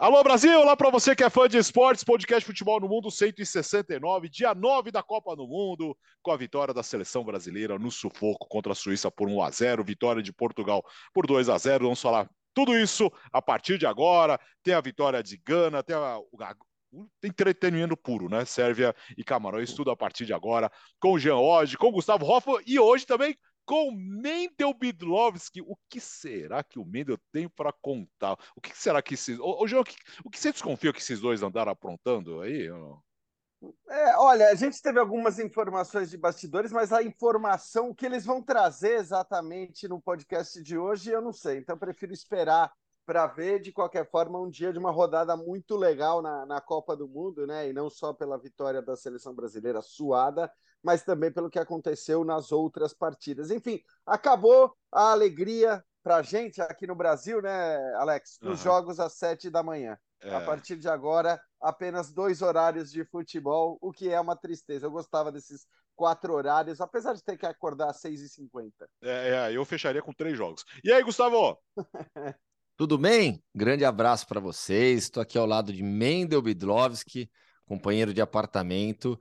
[0.00, 4.30] Alô Brasil, olá para você que é fã de esportes, podcast Futebol no Mundo 169,
[4.30, 8.72] dia 9 da Copa do Mundo, com a vitória da seleção brasileira no sufoco contra
[8.72, 11.84] a Suíça por 1 a 0, vitória de Portugal por 2 a 0.
[11.84, 14.40] Vamos falar tudo isso a partir de agora.
[14.62, 16.18] Tem a vitória de Gana, tem a,
[17.22, 18.46] entretenimento puro, né?
[18.46, 22.24] Sérvia e Camarões, tudo a partir de agora, com o Jean Oddi, com o Gustavo
[22.24, 23.36] Hoffmann e hoje também
[23.70, 25.60] com Mendel Bidlovski.
[25.60, 28.36] O que será que o Mendel tem para contar?
[28.56, 29.38] O que será que esses.
[29.38, 32.68] Ô, João, o que, o que você desconfia que esses dois andaram aprontando aí?
[33.88, 38.42] É, olha, a gente teve algumas informações de bastidores, mas a informação que eles vão
[38.42, 41.58] trazer exatamente no podcast de hoje, eu não sei.
[41.58, 42.72] Então, prefiro esperar
[43.10, 46.96] para ver, de qualquer forma, um dia de uma rodada muito legal na, na Copa
[46.96, 47.68] do Mundo, né?
[47.68, 50.48] E não só pela vitória da seleção brasileira suada,
[50.80, 53.50] mas também pelo que aconteceu nas outras partidas.
[53.50, 58.38] Enfim, acabou a alegria para a gente aqui no Brasil, né, Alex?
[58.40, 58.64] Nos uhum.
[58.64, 59.98] jogos às sete da manhã.
[60.22, 60.32] É.
[60.32, 64.86] A partir de agora, apenas dois horários de futebol, o que é uma tristeza.
[64.86, 68.88] Eu gostava desses quatro horários, apesar de ter que acordar às seis e cinquenta.
[69.02, 70.64] É, é, eu fecharia com três jogos.
[70.84, 71.58] E aí, Gustavo?
[72.80, 73.44] Tudo bem?
[73.54, 75.02] Grande abraço para vocês.
[75.02, 77.30] Estou aqui ao lado de Mendel Bidlovski,
[77.66, 79.20] companheiro de apartamento.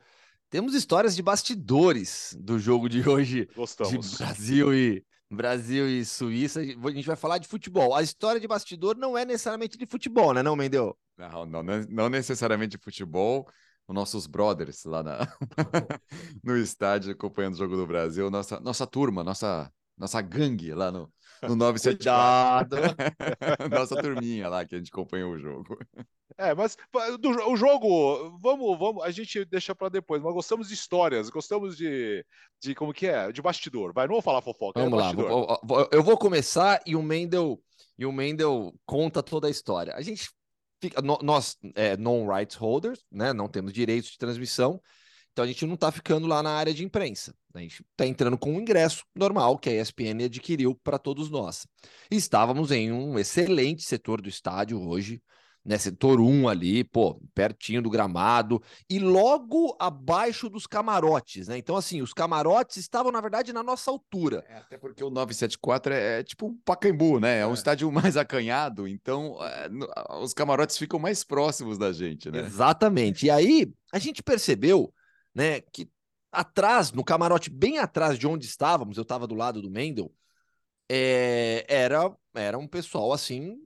[0.49, 4.11] Temos histórias de bastidores do jogo de hoje Gostamos.
[4.11, 6.61] de Brasil e Brasil e Suíça.
[6.61, 7.93] A gente vai falar de futebol.
[7.93, 10.97] A história de bastidor não é necessariamente de futebol, né, não, Mendel?
[11.17, 13.45] Não, não, não necessariamente de futebol.
[13.85, 15.27] Os nossos brothers lá na...
[16.41, 21.11] no estádio acompanhando o jogo do Brasil, nossa, nossa turma, nossa, nossa gangue lá no,
[21.44, 22.80] no 974.
[23.72, 25.78] Nossa turminha lá que a gente acompanhou o jogo.
[26.38, 26.78] É, mas
[27.20, 31.76] do, o jogo, vamos, vamos, a gente deixa para depois, mas gostamos de histórias, gostamos
[31.76, 32.26] de,
[32.61, 33.94] de como que é, de bastidor.
[33.94, 34.80] Vai, não vou falar fofoca.
[34.80, 37.61] É vamos é lá, vou, vou, eu vou começar e o Mendel
[37.98, 39.94] e o Mendel conta toda a história.
[39.94, 40.30] A gente
[40.82, 44.82] fica, nós é, non-rights holders, né, não temos direitos de transmissão,
[45.39, 47.33] então a gente não está ficando lá na área de imprensa.
[47.54, 51.66] A gente está entrando com um ingresso normal que a ESPN adquiriu para todos nós.
[52.11, 55.22] E estávamos em um excelente setor do estádio hoje,
[55.64, 55.78] né?
[55.78, 61.58] Setor 1 ali, pô, pertinho do gramado e logo abaixo dos camarotes, né?
[61.58, 64.44] Então, assim, os camarotes estavam, na verdade, na nossa altura.
[64.49, 67.39] É, até porque o 974 é, é tipo um Pacaembu, né?
[67.39, 67.54] É um é.
[67.54, 69.70] estádio mais acanhado, então é,
[70.22, 72.39] os camarotes ficam mais próximos da gente, né?
[72.39, 73.26] Exatamente.
[73.26, 74.94] E aí a gente percebeu
[75.34, 75.62] né?
[75.62, 75.90] Que
[76.32, 80.12] atrás, no camarote bem atrás de onde estávamos, eu estava do lado do Mendel,
[80.90, 83.58] é, era, era um pessoal assim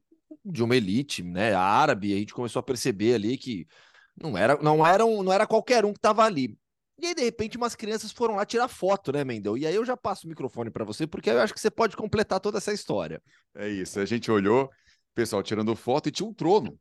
[0.43, 1.53] de uma elite, né?
[1.53, 3.67] Árabe, a gente começou a perceber ali que
[4.19, 6.57] não era, não era, um, não era qualquer um que estava ali.
[6.99, 9.57] E aí, de repente, umas crianças foram lá tirar foto, né, Mendel?
[9.57, 11.97] E aí eu já passo o microfone para você, porque eu acho que você pode
[11.97, 13.21] completar toda essa história.
[13.55, 14.69] É isso, a gente olhou,
[15.15, 16.77] pessoal tirando foto e tinha um trono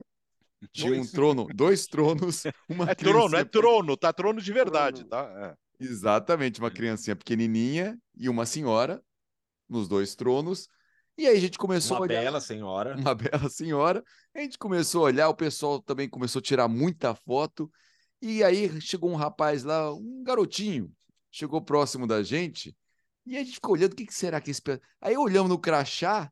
[0.68, 4.12] tinha um trono, dois tronos, uma É trono, é trono, tá?
[4.12, 5.56] Trono de verdade, tá?
[5.78, 5.84] É.
[5.84, 9.02] Exatamente, uma criancinha pequenininha e uma senhora
[9.68, 10.68] nos dois tronos.
[11.16, 12.18] E aí a gente começou uma a olhar.
[12.18, 12.96] Uma bela senhora.
[12.96, 14.04] Uma bela senhora.
[14.34, 17.70] A gente começou a olhar, o pessoal também começou a tirar muita foto.
[18.20, 20.90] E aí chegou um rapaz lá, um garotinho,
[21.30, 22.76] chegou próximo da gente.
[23.26, 24.62] E a gente ficou olhando, o que, que será que esse.
[25.00, 26.30] Aí olhamos no crachá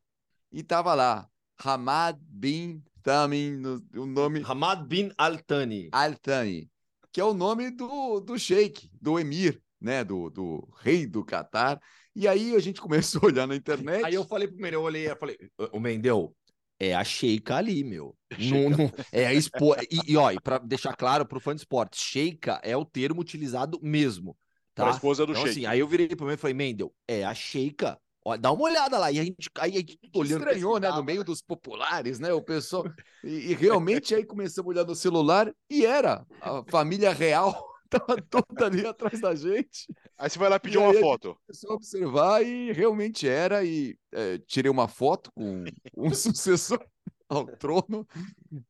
[0.51, 1.27] e tava lá,
[1.57, 3.61] Hamad bin também
[3.95, 4.41] o nome.
[4.45, 5.89] Hamad bin Al-Thani.
[5.91, 6.69] Al-Thani,
[7.11, 10.03] que é o nome do, do sheik, do emir, né?
[10.03, 11.79] Do, do rei do Catar.
[12.15, 14.03] E aí a gente começou a olhar na internet.
[14.03, 15.37] Aí eu falei pro Mendel, eu olhei, eu falei,
[15.71, 16.35] o Mendel,
[16.79, 18.15] é a Sheika ali, meu.
[18.39, 19.75] Não, não, é a expo...
[19.91, 23.79] e, e, ó, para deixar claro pro fã de esporte, Sheika é o termo utilizado
[23.83, 24.35] mesmo.
[24.73, 24.83] Tá?
[24.83, 25.59] Para a esposa do então, Sheik.
[25.59, 27.99] Assim, aí eu virei pro Mendel e falei, Mendel, é a Sheika.
[28.23, 29.11] Ó, dá uma olhada lá.
[29.11, 30.43] E a gente, aí, aí olhando.
[30.43, 30.89] Estranhou, né?
[30.89, 32.31] No meio dos populares, né?
[32.33, 32.85] O pessoal.
[33.23, 37.69] E, e realmente aí começamos a olhar no celular e era a família real.
[37.89, 39.87] Tava toda ali atrás da gente.
[40.17, 41.35] Aí você vai lá pedir uma foto.
[41.45, 43.65] Começou a observar e realmente era.
[43.65, 45.65] E é, tirei uma foto com
[45.97, 46.79] um sucessor
[47.27, 48.07] ao trono,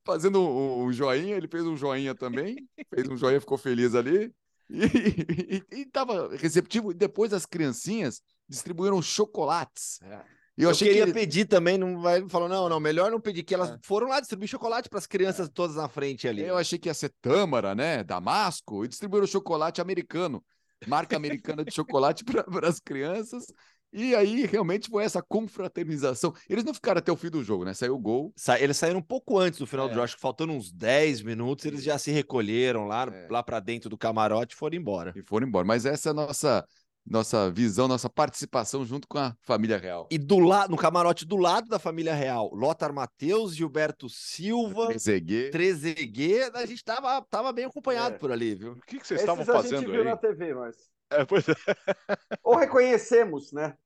[0.06, 1.36] fazendo um, um, joinha.
[1.36, 2.68] Ele fez um joinha também.
[2.94, 4.33] Fez um joinha, ficou feliz ali.
[4.71, 6.91] E, estava receptivo.
[6.91, 10.00] E depois as criancinhas distribuíram chocolates.
[10.01, 10.21] É.
[10.57, 11.13] Eu, eu queria que...
[11.13, 13.77] pedir também, não vai falou não, não, melhor não pedir que elas é.
[13.83, 15.51] foram lá distribuir chocolate para as crianças é.
[15.51, 16.44] todas na frente ali.
[16.44, 20.44] Eu achei que ia ser Tâmara, né, Damasco, e distribuíram chocolate americano,
[20.88, 23.45] marca americana de chocolate para as crianças.
[23.93, 26.33] E aí realmente foi essa confraternização.
[26.49, 27.73] Eles não ficaram até o fim do jogo, né?
[27.73, 28.31] Saiu o gol.
[28.35, 29.89] Sa eles saíram um pouco antes do final é.
[29.89, 33.27] do jogo, acho que faltando uns 10 minutos, eles já se recolheram lá, é.
[33.29, 35.13] lá para dentro do camarote e foram embora.
[35.15, 35.65] E foram embora.
[35.65, 36.65] Mas essa é a nossa
[37.05, 40.07] nossa visão, nossa participação junto com a família real.
[40.11, 45.51] E do lado, no camarote do lado da família real, Lothar Matheus, Gilberto Silva, Trezeguet.
[45.51, 48.17] Trezeguet, a gente tava, tava bem acompanhado É.
[48.19, 48.73] por ali, viu?
[48.73, 50.07] O que, que vocês Esses estavam a gente fazendo viu aí?
[50.07, 50.75] na TV, mas.
[51.12, 51.54] É, pois é.
[52.44, 53.78] Ou reconhecemos, né?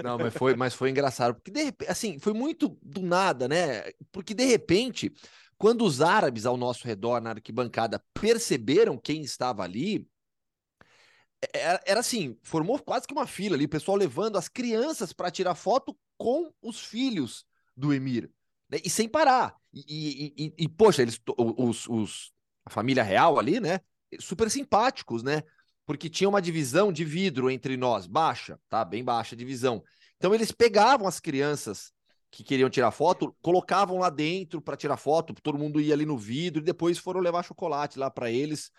[0.00, 3.82] Não, mas foi, mas foi engraçado, porque de repente, assim, foi muito do nada, né?
[4.12, 5.12] Porque de repente,
[5.58, 10.06] quando os árabes ao nosso redor na arquibancada perceberam quem estava ali,
[11.52, 15.30] era, era assim, formou quase que uma fila ali, o pessoal levando as crianças para
[15.30, 17.44] tirar foto com os filhos
[17.76, 18.30] do Emir,
[18.70, 18.78] né?
[18.84, 19.56] E sem parar.
[19.72, 22.32] E, e, e- e, poxa, eles, to- os, os,
[22.64, 23.80] a família real ali, né?
[24.20, 25.42] Super simpáticos, né?
[25.86, 28.84] Porque tinha uma divisão de vidro entre nós, baixa, tá?
[28.84, 29.82] Bem baixa divisão.
[30.16, 31.92] Então eles pegavam as crianças
[32.30, 36.18] que queriam tirar foto, colocavam lá dentro para tirar foto, todo mundo ia ali no
[36.18, 38.70] vidro e depois foram levar chocolate lá para eles.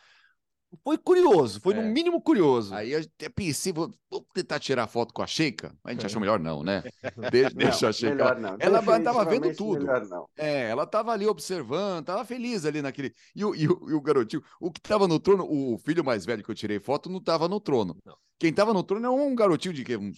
[0.84, 1.86] Foi curioso, foi no É.
[1.86, 2.74] mínimo curioso.
[2.76, 5.74] Aí eu até pensei, vou, vou tentar tirar foto com a Sheikha.
[5.84, 6.06] A gente É.
[6.08, 6.84] achou melhor não, né?
[7.32, 8.16] Deixa, deixa a Não, Sheikha.
[8.16, 8.58] melhor não.
[8.60, 9.86] Ela tava vendo tudo.
[9.86, 10.28] Não.
[10.36, 13.14] É, ela tava ali observando, tava feliz ali naquele.
[13.36, 16.26] E o, e o, e o garotinho, o que tava no trono, o filho mais
[16.26, 17.96] velho que eu tirei foto, não tava no trono.
[18.06, 18.18] Não.
[18.38, 19.96] Quem tava no trono é um garotinho de quê?
[19.96, 20.18] uns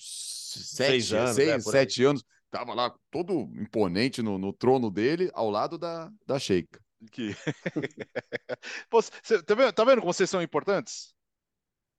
[0.55, 2.23] sete, Seis anos, seis, é, sete anos.
[2.49, 6.79] Tava lá todo imponente no, no trono dele, ao lado da, da Sheikha.
[7.11, 7.35] Que...
[8.89, 11.15] Pô, cê- tá, vendo, tá vendo como vocês são importantes?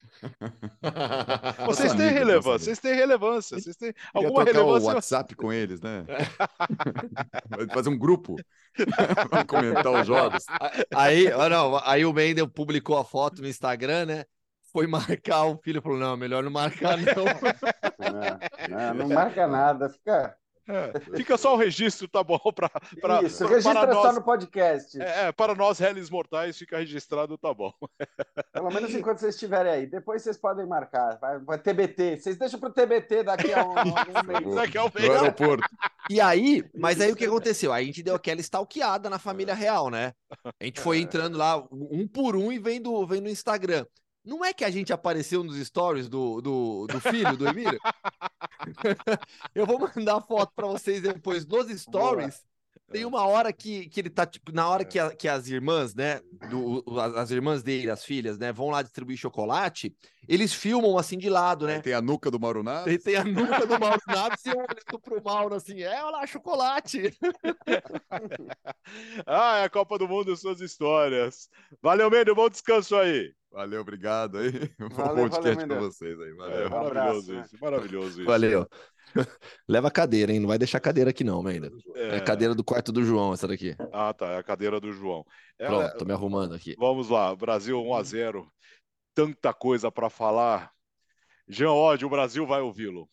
[1.67, 4.95] Vocês têm relevância, vocês têm relevância, vocês têm alguma trocar o relevância.
[4.95, 6.05] WhatsApp com eles, né?
[7.75, 8.37] Fazer um grupo
[9.29, 10.45] pra comentar os jogos.
[10.95, 14.25] Aí, não, aí o Mendel publicou a foto no Instagram, né?
[14.73, 17.25] Foi marcar o filho, falou: não, melhor não marcar, não.
[17.99, 20.37] Não, não, não marca nada, fica.
[20.69, 22.39] É, fica só o registro, tá bom?
[22.55, 22.69] Pra,
[23.01, 25.01] pra, Isso, pra- registra para só nós, no podcast.
[25.01, 27.73] é, é, para nós, réis mortais, fica registrado, tá bom.
[28.53, 29.87] Pelo menos enquanto vocês estiverem aí.
[29.87, 31.19] Depois vocês podem marcar.
[31.19, 32.19] Vai, vai TBT.
[32.19, 34.55] Vocês deixam pro TBT daqui a um, um mês.
[34.55, 35.11] Daqui a um mês.
[35.11, 35.69] aeroporto.
[36.11, 37.73] E aí, mas aí o que aconteceu?
[37.73, 40.13] Aí a gente deu aquela stalkeada na família real, né?
[40.61, 43.87] A gente foi entrando lá um por um e vendo, vendo no Instagram.
[44.29, 47.81] Não é que a gente apareceu nos stories do, do, do filho do Emílio?
[49.55, 52.43] Eu vou mandar a foto para vocês depois nos stories.
[52.91, 55.95] Tem uma hora que, que ele tá, tipo, na hora que, a- que as irmãs,
[55.95, 56.21] né,
[56.51, 59.95] do, as, as irmãs dele, as filhas, né, vão lá distribuir chocolate,
[60.27, 61.81] eles filmam assim de lado, né?
[61.81, 62.85] Tem a nuca do Maruná.
[62.85, 66.19] Tem, tem a nuca do Mauro Naves e eu olhando pro Mauro assim, é, olha
[66.19, 67.17] lá, chocolate.
[69.27, 71.49] Ah, é a Copa do Mundo e suas histórias.
[71.83, 73.33] Valeu, Mendel, bom descanso aí.
[73.51, 74.51] Valeu, obrigado aí.
[74.79, 75.81] Bom Valeu, podcast Mendel.
[75.81, 76.31] vocês aí.
[76.31, 76.71] É, Valeu.
[76.71, 77.41] Um abraço, maravilhoso né?
[77.45, 78.25] isso, maravilhoso isso.
[78.25, 78.67] Valeu.
[79.67, 80.41] Leva a cadeira, hein?
[80.41, 81.71] Não vai deixar a cadeira aqui não, ainda.
[81.95, 82.17] É É.
[82.17, 83.75] a cadeira do quarto do João, essa daqui.
[83.93, 85.25] Ah, tá, é a cadeira do João.
[85.59, 86.75] É, Pronto, tô me arrumando aqui.
[86.79, 88.53] Vamos lá, Brasil 1 a 0.
[89.15, 90.71] Tanta coisa para falar.
[91.49, 93.09] Jean Oddi, o Brasil vai ouvi-lo.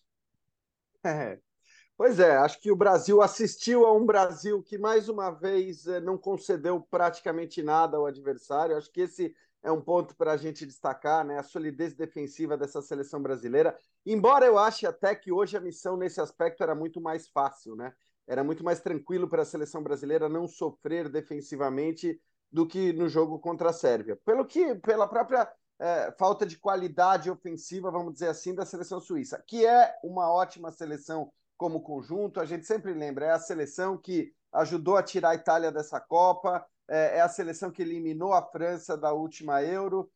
[1.04, 1.40] É.
[1.98, 6.02] Pois é, acho que o Brasil assistiu a um Brasil que mais uma vez eh,
[6.02, 8.76] não concedeu praticamente nada ao adversário.
[8.76, 9.34] Acho que esse
[9.66, 11.40] é um ponto para a gente destacar, né?
[11.40, 13.76] A solidez defensiva dessa seleção brasileira.
[14.06, 17.92] Embora eu ache até que hoje a missão nesse aspecto era muito mais fácil, né?
[18.28, 23.40] Era muito mais tranquilo para a seleção brasileira não sofrer defensivamente do que no jogo
[23.40, 24.16] contra a Sérvia.
[24.24, 29.44] Pelo que, pela própria eh, falta de qualidade ofensiva, vamos dizer assim, da seleção suíça,
[29.48, 32.40] que é uma ótima seleção como conjunto.
[32.40, 36.66] A gente sempre lembra, é a seleção que ajudou a tirar a Itália dessa Copa,
[36.88, 40.10] é, é a seleção que eliminou a França da última Euro,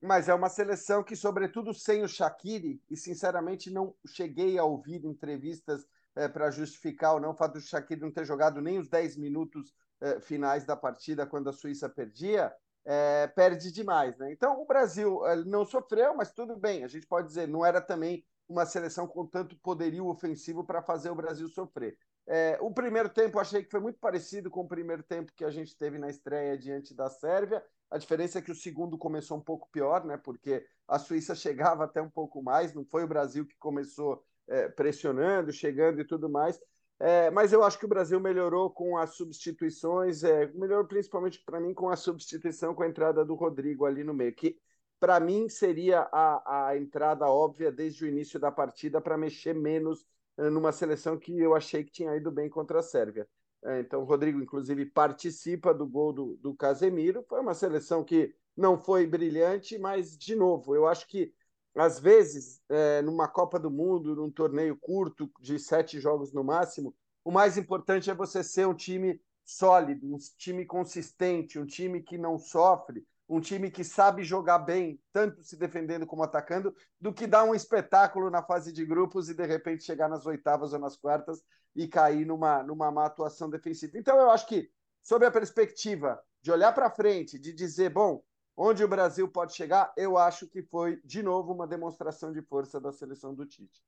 [0.00, 5.04] mas é uma seleção que, sobretudo sem o Shaqiri, e sinceramente não cheguei a ouvir
[5.04, 5.86] entrevistas
[6.32, 9.74] para justificar ou não o fato do Shaqiri não ter jogado nem os 10 minutos
[10.00, 12.52] eh, finais da partida quando a Suíça perdia,
[12.84, 14.16] é, perde demais.
[14.18, 14.30] Né?
[14.30, 17.80] Então o Brasil eh, não sofreu, mas tudo bem, a gente pode dizer, não era
[17.80, 21.96] também uma seleção com tanto poderio ofensivo para fazer o Brasil sofrer.
[22.28, 25.50] É, o primeiro tempo achei que foi muito parecido com o primeiro tempo que a
[25.50, 27.64] gente teve na estreia diante da Sérvia.
[27.88, 30.16] A diferença é que o segundo começou um pouco pior, né?
[30.16, 34.68] Porque a Suíça chegava até um pouco mais, não foi o Brasil que começou é,
[34.68, 36.60] pressionando, chegando e tudo mais.
[36.98, 41.60] É, mas eu acho que o Brasil melhorou com as substituições, é, melhorou principalmente para
[41.60, 44.56] mim com a substituição com a entrada do Rodrigo ali no meio, que
[44.98, 50.06] para mim seria a, a entrada óbvia desde o início da partida para mexer menos
[50.36, 53.28] numa seleção que eu achei que tinha ido bem contra a Sérvia.
[53.64, 57.24] É, então, o Rodrigo, inclusive, participa do gol do, do Casemiro.
[57.28, 61.32] Foi uma seleção que não foi brilhante, mas, de novo, eu acho que,
[61.74, 66.94] às vezes, é, numa Copa do Mundo, num torneio curto, de sete jogos no máximo,
[67.24, 72.16] o mais importante é você ser um time sólido, um time consistente, um time que
[72.16, 77.26] não sofre, um time que sabe jogar bem, tanto se defendendo como atacando, do que
[77.26, 80.96] dar um espetáculo na fase de grupos e de repente chegar nas oitavas ou nas
[80.96, 81.42] quartas
[81.74, 83.98] e cair numa, numa má atuação defensiva.
[83.98, 84.70] Então, eu acho que,
[85.02, 88.22] sob a perspectiva de olhar para frente, de dizer, bom,
[88.56, 92.80] onde o Brasil pode chegar, eu acho que foi, de novo, uma demonstração de força
[92.80, 93.82] da seleção do Tite.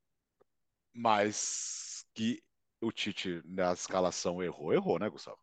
[0.92, 2.42] Mas que
[2.80, 5.38] o Tite na escalação errou, errou, né, Gustavo?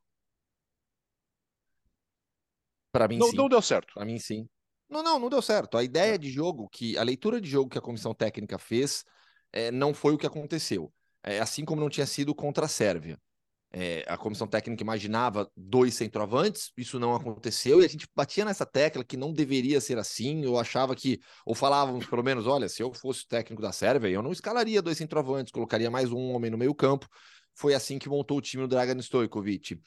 [2.96, 3.36] Para mim, não, sim.
[3.36, 3.94] não deu certo.
[3.94, 4.48] Para mim, sim.
[4.90, 5.78] Não, não, não deu certo.
[5.78, 9.04] A ideia de jogo, que a leitura de jogo que a comissão técnica fez,
[9.52, 10.94] é, não foi o que aconteceu.
[11.22, 13.20] É, assim como não tinha sido contra a Sérvia.
[13.74, 18.66] É, a comissão técnica imaginava dois centroavantes, isso não aconteceu, e a gente batia nessa
[18.66, 20.46] tecla que não deveria ser assim.
[20.46, 24.22] Eu achava que, ou falávamos pelo menos, olha, se eu fosse técnico da Sérvia, eu
[24.22, 27.10] não escalaria dois centroavantes, colocaria mais um homem no meio-campo.
[27.54, 29.82] Foi assim que montou o time do Dragan Stojkovic.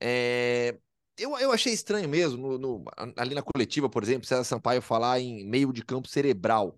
[0.00, 0.78] É,
[1.16, 2.84] eu, eu achei estranho mesmo, no, no,
[3.16, 6.76] ali na coletiva, por exemplo, César Sampaio falar em meio de campo cerebral,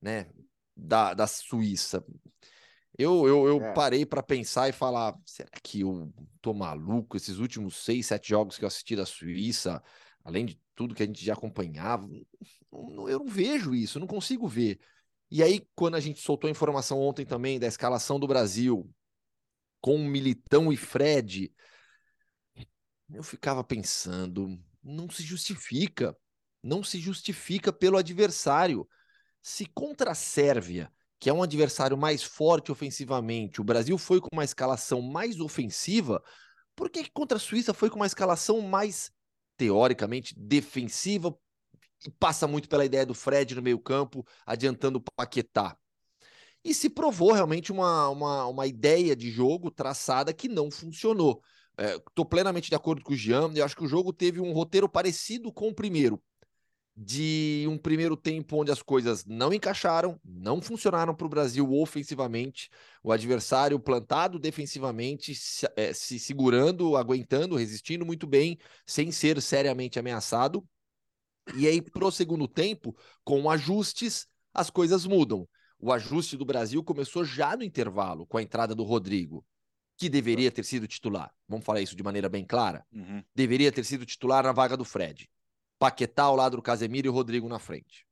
[0.00, 0.30] né,
[0.76, 2.04] da, da Suíça.
[2.98, 3.72] Eu, eu, eu é.
[3.72, 7.16] parei para pensar e falar: será que eu tô maluco?
[7.16, 9.82] Esses últimos seis, sete jogos que eu assisti da Suíça,
[10.24, 12.08] além de tudo que a gente já acompanhava,
[12.70, 14.78] eu não vejo isso, não consigo ver.
[15.30, 18.88] E aí, quando a gente soltou a informação ontem também da escalação do Brasil
[19.80, 21.52] com Militão e Fred,
[23.12, 26.16] eu ficava pensando, não se justifica,
[26.62, 28.88] não se justifica pelo adversário.
[29.42, 34.28] Se contra a Sérvia, que é um adversário mais forte ofensivamente, o Brasil foi com
[34.32, 36.22] uma escalação mais ofensiva,
[36.74, 39.10] por que contra a Suíça foi com uma escalação mais
[39.56, 41.36] teoricamente defensiva
[42.06, 45.76] e passa muito pela ideia do Fred no meio-campo, adiantando o Paquetá?
[46.64, 51.42] E se provou realmente uma, uma, uma ideia de jogo traçada que não funcionou.
[51.78, 53.50] Estou é, plenamente de acordo com o Jean.
[53.54, 56.22] Eu acho que o jogo teve um roteiro parecido com o primeiro.
[56.94, 62.68] De um primeiro tempo onde as coisas não encaixaram, não funcionaram para o Brasil ofensivamente,
[63.02, 69.98] o adversário plantado defensivamente, se, é, se segurando, aguentando, resistindo muito bem, sem ser seriamente
[69.98, 70.62] ameaçado.
[71.56, 75.48] E aí, pro segundo tempo, com ajustes, as coisas mudam.
[75.78, 79.42] O ajuste do Brasil começou já no intervalo, com a entrada do Rodrigo
[80.02, 81.32] que deveria ter sido titular.
[81.46, 82.84] Vamos falar isso de maneira bem clara?
[82.92, 83.22] Uhum.
[83.32, 85.30] Deveria ter sido titular na vaga do Fred.
[85.78, 88.04] Paquetá ao lado do Casemiro e o Rodrigo na frente.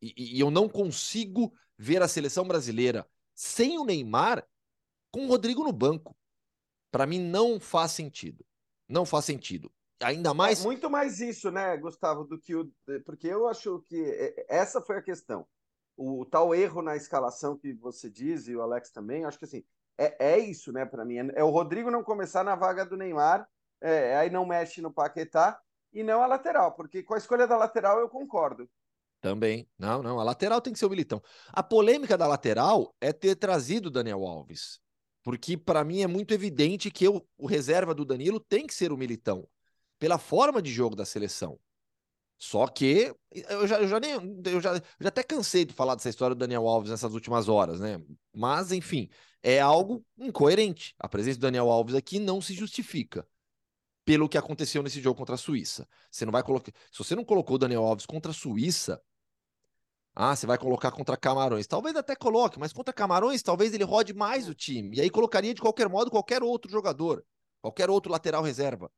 [0.00, 4.46] E, e, eu não consigo ver a seleção brasileira sem o Neymar
[5.10, 6.16] com o Rodrigo no banco.
[6.92, 8.46] Para mim não faz sentido.
[8.88, 9.68] Não faz sentido.
[10.00, 10.60] Ainda mais.
[10.60, 12.70] É muito mais isso, né, Gustavo, do que o.
[13.04, 15.44] Porque eu acho que é, essa foi a questão.
[15.96, 19.44] O, o tal erro na escalação que você diz, e o Alex também, acho que
[19.44, 19.64] assim,
[19.98, 21.16] é, é isso, né, para mim.
[21.34, 23.46] É o Rodrigo não começar na vaga do Neymar,
[23.80, 25.58] é, aí não mexe no Paquetá
[25.92, 28.68] e não a lateral, porque com a escolha da lateral eu concordo.
[29.20, 29.68] Também.
[29.78, 30.20] Não, não.
[30.20, 31.22] A lateral tem que ser o Militão.
[31.48, 34.78] A polêmica da lateral é ter trazido o Daniel Alves.
[35.22, 38.92] Porque, para mim, é muito evidente que eu, o reserva do Danilo tem que ser
[38.92, 39.48] o Militão.
[39.98, 41.58] Pela forma de jogo da seleção.
[42.38, 45.94] Só que eu já, eu já nem eu já, eu já até cansei de falar
[45.94, 48.00] dessa história do Daniel Alves nessas últimas horas, né?
[48.34, 49.08] Mas enfim,
[49.42, 50.94] é algo incoerente.
[50.98, 53.26] A presença do Daniel Alves aqui não se justifica
[54.04, 55.88] pelo que aconteceu nesse jogo contra a Suíça.
[56.10, 59.02] Você não vai colocar, se você não colocou o Daniel Alves contra a Suíça,
[60.14, 61.66] ah, você vai colocar contra Camarões.
[61.66, 64.96] Talvez até coloque, mas contra Camarões, talvez ele rode mais o time.
[64.96, 67.22] E aí colocaria de qualquer modo qualquer outro jogador,
[67.60, 68.90] qualquer outro lateral reserva.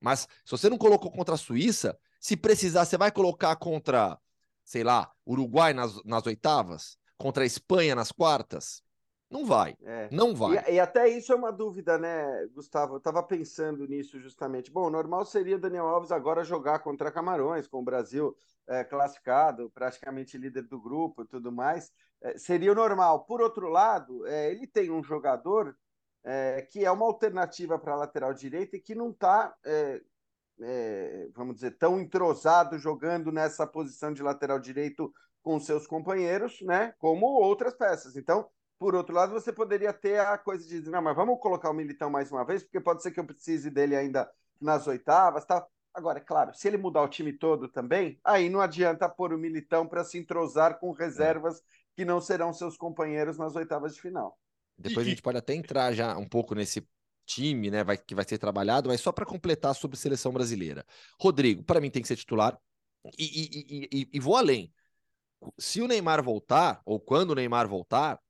[0.00, 4.18] Mas se você não colocou contra a Suíça, se precisar, você vai colocar contra,
[4.64, 6.98] sei lá, Uruguai nas, nas oitavas?
[7.18, 8.82] Contra a Espanha nas quartas?
[9.28, 9.76] Não vai.
[9.82, 10.08] É.
[10.12, 10.64] Não vai.
[10.68, 12.94] E, e, até isso é uma dúvida, né, Gustavo?
[12.94, 14.70] Eu estava pensando nisso justamente.
[14.70, 18.36] Bom, normal seria Daniel Alves agora jogar contra Camarões, com o Brasil
[18.68, 21.92] é, classificado, praticamente líder do grupo e tudo mais.
[22.22, 23.24] É, seria o normal.
[23.24, 25.76] Por outro lado, é, ele tem um jogador
[26.72, 29.54] que é uma alternativa para a lateral direita e que não está
[30.60, 36.60] é, é, vamos dizer, tão entrosado jogando nessa posição de lateral direito com seus companheiros,
[36.62, 36.94] né?
[36.98, 38.16] Como outras peças.
[38.16, 38.48] Então,
[38.78, 41.74] por outro lado, você poderia ter a coisa de dizer, não, mas vamos colocar o
[41.74, 45.70] Militão mais uma vez, porque pode ser que eu precise dele ainda nas oitavas, tal.
[45.94, 49.38] Agora, é claro, se ele mudar o time todo também, aí não adianta pôr o
[49.38, 51.62] Militão para se entrosar com reservas é.
[51.94, 54.38] que não serão seus companheiros nas oitavas de final.
[54.76, 56.86] Depois a gente pode até entrar já um pouco nesse
[57.26, 60.86] time, né, vai, que vai ser trabalhado, mas só para completar sobre seleção brasileira.
[61.20, 62.58] Rodrigo, para mim tem que ser titular.
[63.18, 64.72] E, e, e, e, vou além.
[65.58, 68.20] Se o Neymar voltar, ou quando o Neymar voltar,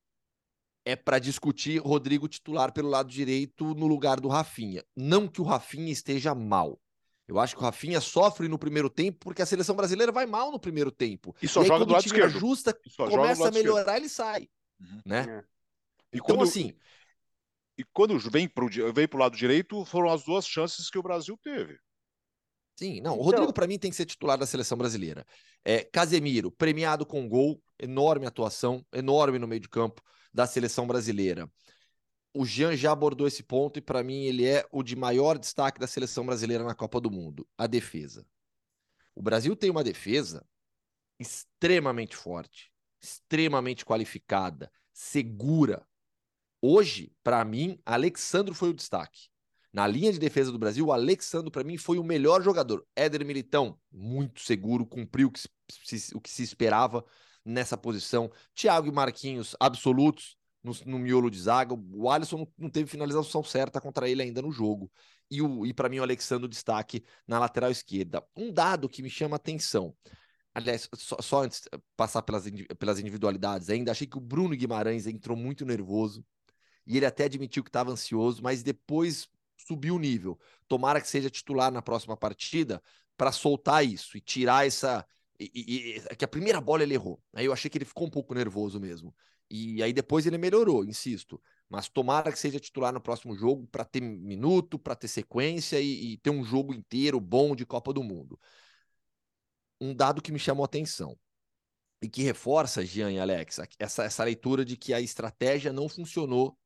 [0.84, 4.84] é para discutir Rodrigo titular pelo lado direito no lugar do Rafinha.
[4.94, 6.80] Não que o Rafinha esteja mal.
[7.26, 10.52] Eu acho que o Rafinha sofre no primeiro tempo porque a seleção brasileira vai mal
[10.52, 11.34] no primeiro tempo.
[11.42, 12.36] E só e aí, joga do lado esquerdo.
[12.36, 13.96] ajusta, começa a melhorar, esquerdo.
[13.96, 14.48] ele sai.
[14.80, 15.00] Uhum.
[15.04, 15.26] Né?
[15.28, 15.44] É.
[16.12, 16.74] E então, quando, assim.
[17.78, 21.38] E quando vem para vem o lado direito, foram as duas chances que o Brasil
[21.42, 21.78] teve.
[22.78, 23.18] Sim, não.
[23.18, 23.54] O Rodrigo, então...
[23.54, 25.26] para mim, tem que ser titular da seleção brasileira.
[25.64, 30.02] É, Casemiro, premiado com gol, enorme atuação, enorme no meio de campo
[30.32, 31.50] da seleção brasileira.
[32.34, 35.80] O Jean já abordou esse ponto e, para mim, ele é o de maior destaque
[35.80, 38.26] da seleção brasileira na Copa do Mundo: a defesa.
[39.14, 40.46] O Brasil tem uma defesa
[41.18, 45.86] extremamente forte, extremamente qualificada, segura.
[46.60, 49.28] Hoje, para mim, Alexandro foi o destaque.
[49.72, 52.86] Na linha de defesa do Brasil, o Alexandre, para mim, foi o melhor jogador.
[52.96, 57.04] Éder Militão, muito seguro, cumpriu o que se, o que se esperava
[57.44, 58.30] nessa posição.
[58.54, 61.74] Thiago e Marquinhos, absolutos no, no miolo de zaga.
[61.74, 64.90] O Alisson não, não teve finalização certa contra ele ainda no jogo.
[65.30, 68.24] E, o, e para mim, o Alexandre, destaque na lateral esquerda.
[68.36, 69.94] Um dado que me chama atenção.
[70.54, 72.44] Aliás, só, só antes de passar pelas,
[72.78, 76.24] pelas individualidades ainda, achei que o Bruno Guimarães entrou muito nervoso.
[76.86, 80.38] E ele até admitiu que estava ansioso, mas depois subir o nível.
[80.68, 82.82] Tomara que seja titular na próxima partida
[83.16, 85.04] para soltar isso e tirar essa.
[85.38, 87.20] E, e, e, que a primeira bola ele errou.
[87.34, 89.14] Aí eu achei que ele ficou um pouco nervoso mesmo.
[89.50, 91.40] E aí depois ele melhorou, insisto.
[91.68, 96.12] Mas tomara que seja titular no próximo jogo para ter minuto, para ter sequência e,
[96.12, 98.38] e ter um jogo inteiro bom de Copa do Mundo.
[99.80, 101.18] Um dado que me chamou a atenção
[102.00, 106.56] e que reforça, Jean e Alex, essa, essa leitura de que a estratégia não funcionou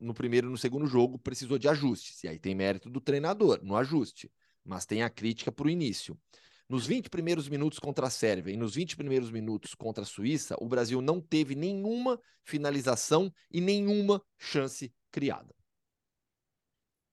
[0.00, 2.24] no primeiro e no segundo jogo precisou de ajustes.
[2.24, 4.30] E aí tem mérito do treinador no ajuste,
[4.64, 6.18] mas tem a crítica para o início.
[6.68, 10.56] Nos 20 primeiros minutos contra a Sérvia e nos 20 primeiros minutos contra a Suíça,
[10.60, 15.54] o Brasil não teve nenhuma finalização e nenhuma chance criada.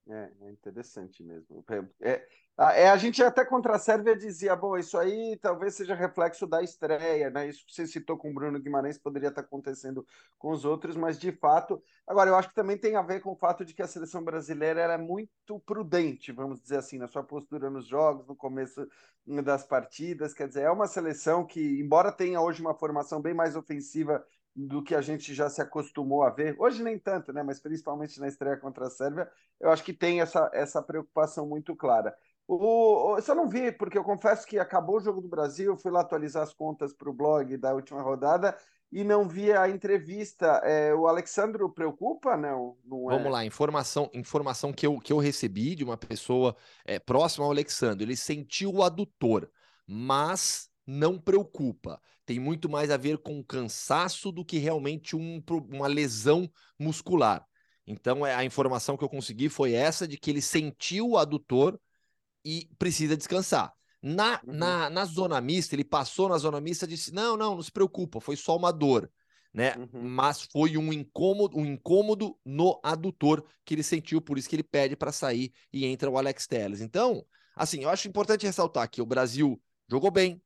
[0.10, 1.64] É, é interessante mesmo.
[2.02, 2.26] É,
[2.58, 6.64] é, a gente até contra a Sérvia dizia, bom, isso aí talvez seja reflexo da
[6.64, 7.48] estreia, né?
[7.48, 10.08] Isso que você citou com o Bruno Guimarães poderia estar acontecendo
[10.40, 11.84] com os outros, mas de fato.
[12.08, 14.24] Agora, eu acho que também tem a ver com o fato de que a seleção
[14.24, 18.88] brasileira era muito prudente, vamos dizer assim, na sua postura nos jogos, no começo
[19.44, 20.34] das partidas.
[20.34, 24.26] Quer dizer, é uma seleção que, embora tenha hoje uma formação bem mais ofensiva
[24.58, 26.56] do que a gente já se acostumou a ver.
[26.58, 27.44] Hoje nem tanto, né?
[27.44, 31.76] Mas principalmente na estreia contra a Sérvia, eu acho que tem essa, essa preocupação muito
[31.76, 32.16] clara.
[32.48, 35.78] O, o, eu só não vi, porque eu confesso que acabou o jogo do Brasil,
[35.78, 38.58] fui lá atualizar as contas para o blog da última rodada
[38.92, 40.48] e não vi a entrevista.
[40.64, 42.36] É, o Alexandro preocupa?
[42.36, 43.16] Não, não é...
[43.16, 47.52] Vamos lá, informação, informação que, eu, que eu recebi de uma pessoa é, próxima ao
[47.52, 48.04] Alexandro.
[48.04, 49.48] Ele sentiu o adutor,
[49.86, 52.02] mas não preocupa.
[52.26, 57.46] Tem muito mais a ver com cansaço do que realmente um, uma lesão muscular.
[57.86, 61.80] Então, é, a informação que eu consegui foi essa de que ele sentiu o adutor,
[62.48, 63.74] e precisa descansar.
[64.02, 64.54] Na, uhum.
[64.54, 67.72] na, na zona mista, ele passou na zona mista e disse: não, não, não se
[67.72, 69.12] preocupa, foi só uma dor.
[69.54, 69.76] Né?
[69.76, 70.08] Uhum.
[70.08, 74.64] Mas foi um incômodo, um incômodo no adutor que ele sentiu, por isso que ele
[74.64, 76.80] pede para sair e entra o Alex Telles.
[76.80, 80.42] Então, assim, eu acho importante ressaltar que o Brasil jogou bem,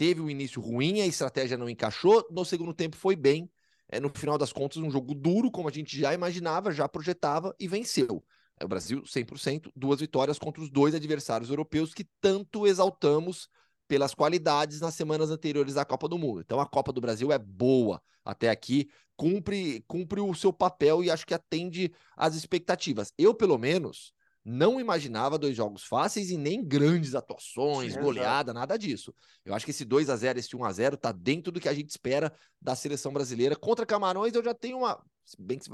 [0.00, 3.50] teve um início ruim, a estratégia não encaixou, no segundo tempo foi bem.
[3.86, 7.54] É, no final das contas, um jogo duro, como a gente já imaginava, já projetava
[7.60, 8.24] e venceu.
[8.58, 13.46] É o Brasil 100%, duas vitórias contra os dois adversários europeus que tanto exaltamos
[13.86, 16.40] pelas qualidades nas semanas anteriores à Copa do Mundo.
[16.40, 21.10] Então a Copa do Brasil é boa até aqui, cumpre, cumpre o seu papel e
[21.10, 23.12] acho que atende às expectativas.
[23.18, 24.14] Eu, pelo menos,
[24.50, 29.14] não imaginava dois jogos fáceis e nem grandes atuações, Sim, goleada, nada disso.
[29.44, 31.68] Eu acho que esse 2 a 0 esse 1 a 0 tá dentro do que
[31.68, 33.54] a gente espera da seleção brasileira.
[33.54, 35.00] Contra Camarões eu já tenho uma,
[35.38, 35.70] bem que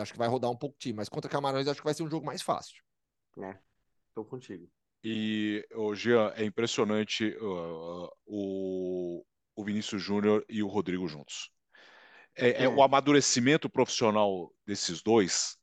[0.00, 2.10] acho que vai rodar um pouco time, mas contra Camarões acho que vai ser um
[2.10, 2.82] jogo mais fácil.
[3.38, 3.56] É,
[4.14, 4.70] tô contigo.
[5.02, 9.24] E o Jean, é impressionante uh, o,
[9.56, 11.50] o Vinícius Júnior e o Rodrigo juntos.
[12.36, 15.58] É, é, é o amadurecimento profissional desses dois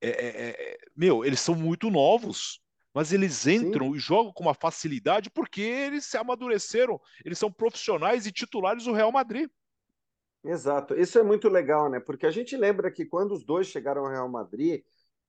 [0.00, 2.60] é, é, é, meu, eles são muito novos,
[2.94, 3.96] mas eles entram Sim.
[3.96, 8.92] e jogam com uma facilidade porque eles se amadureceram, eles são profissionais e titulares do
[8.92, 9.48] Real Madrid.
[10.44, 12.00] Exato, isso é muito legal, né?
[12.00, 14.82] Porque a gente lembra que quando os dois chegaram ao Real Madrid,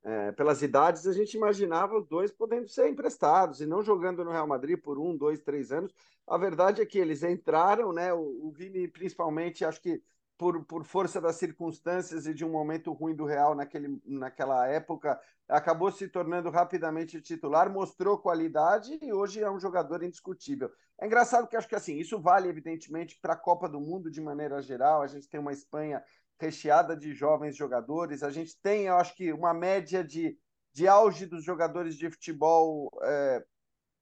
[0.03, 4.31] é, pelas idades, a gente imaginava os dois podendo ser emprestados e não jogando no
[4.31, 5.93] Real Madrid por um, dois, três anos.
[6.27, 8.13] A verdade é que eles entraram, né?
[8.13, 10.01] O, o Vini, principalmente, acho que
[10.37, 15.19] por, por força das circunstâncias e de um momento ruim do Real naquele, naquela época,
[15.47, 20.71] acabou se tornando rapidamente titular, mostrou qualidade e hoje é um jogador indiscutível.
[20.99, 24.21] É engraçado que acho que assim, isso vale evidentemente para a Copa do Mundo de
[24.21, 25.01] maneira geral.
[25.01, 26.03] A gente tem uma Espanha
[26.39, 30.37] recheada de jovens jogadores, a gente tem, eu acho que, uma média de,
[30.73, 33.45] de auge dos jogadores de futebol é,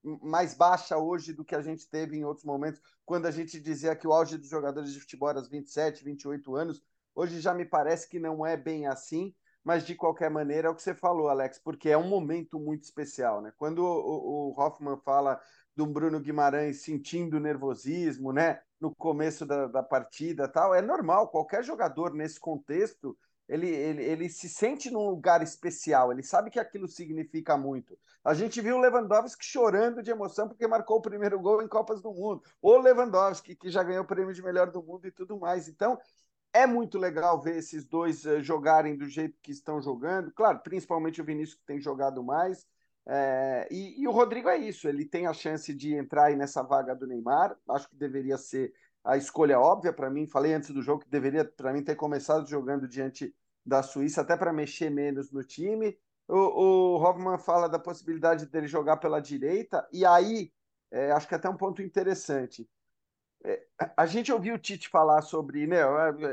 [0.02, 3.94] mais baixa hoje do que a gente teve em outros momentos, quando a gente dizia
[3.94, 6.82] que o auge dos jogadores de futebol era aos 27, 28 anos.
[7.14, 10.74] Hoje já me parece que não é bem assim, mas de qualquer maneira é o
[10.74, 13.52] que você falou, Alex, porque é um momento muito especial, né?
[13.56, 15.40] Quando o, o Hoffman fala
[15.76, 18.60] do Bruno Guimarães sentindo nervosismo, né?
[18.80, 23.16] No começo da, da partida tal, é normal, qualquer jogador nesse contexto
[23.52, 27.98] ele, ele, ele se sente num lugar especial, ele sabe que aquilo significa muito.
[28.24, 32.00] A gente viu o Lewandowski chorando de emoção porque marcou o primeiro gol em Copas
[32.00, 32.42] do Mundo.
[32.62, 35.68] O Lewandowski, que já ganhou o prêmio de melhor do mundo e tudo mais.
[35.68, 35.98] Então,
[36.50, 40.32] é muito legal ver esses dois uh, jogarem do jeito que estão jogando.
[40.32, 42.66] Claro, principalmente o Vinícius, que tem jogado mais.
[43.06, 46.62] É, e, e, o Rodrigo é isso, ele tem a chance de entrar aí nessa
[46.62, 47.54] vaga do Neymar.
[47.68, 48.72] Acho que deveria ser
[49.04, 50.26] a escolha óbvia para mim.
[50.26, 54.36] Falei antes do jogo que deveria, para mim, ter começado jogando diante da Suíça, até
[54.36, 55.98] para mexer menos no time.
[56.28, 56.36] O,
[56.96, 60.52] o Hoffman fala da possibilidade dele jogar pela direita, e aí
[60.90, 62.68] é, acho que é até um ponto interessante.
[63.44, 65.78] É, a gente ouviu o Tite falar sobre, né,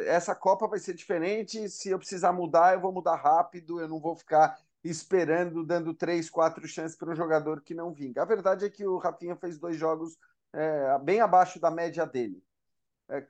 [0.06, 4.00] essa Copa vai ser diferente, se eu precisar mudar, eu vou mudar rápido, eu não
[4.00, 8.22] vou ficar esperando, dando três, quatro chances para um jogador que não vinga.
[8.22, 10.18] A verdade é que o Rafinha fez dois jogos
[10.54, 12.49] é, bem abaixo da média dele é,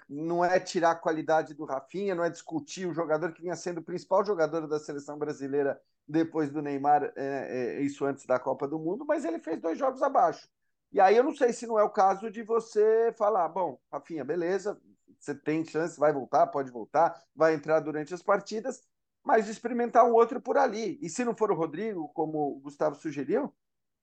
[0.09, 3.79] não é tirar a qualidade do Rafinha, não é discutir o jogador que vinha sendo
[3.79, 8.67] o principal jogador da seleção brasileira depois do Neymar, é, é, isso antes da Copa
[8.67, 10.49] do Mundo, mas ele fez dois jogos abaixo.
[10.91, 14.25] E aí eu não sei se não é o caso de você falar, bom, Rafinha,
[14.25, 14.81] beleza,
[15.19, 18.81] você tem chance, vai voltar, pode voltar, vai entrar durante as partidas,
[19.23, 20.97] mas experimentar um outro por ali.
[21.01, 23.53] E se não for o Rodrigo, como o Gustavo sugeriu,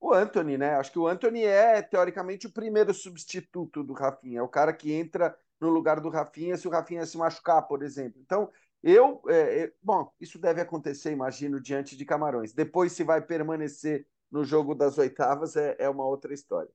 [0.00, 0.76] o Anthony, né?
[0.76, 4.40] Acho que o Anthony é, teoricamente, o primeiro substituto do Rafinha.
[4.40, 7.82] É o cara que entra no lugar do Rafinha se o Rafinha se machucar, por
[7.82, 8.20] exemplo.
[8.24, 8.50] Então,
[8.82, 9.22] eu.
[9.28, 12.52] É, é, bom, isso deve acontecer, imagino, diante de Camarões.
[12.52, 16.70] Depois, se vai permanecer no jogo das oitavas, é, é uma outra história.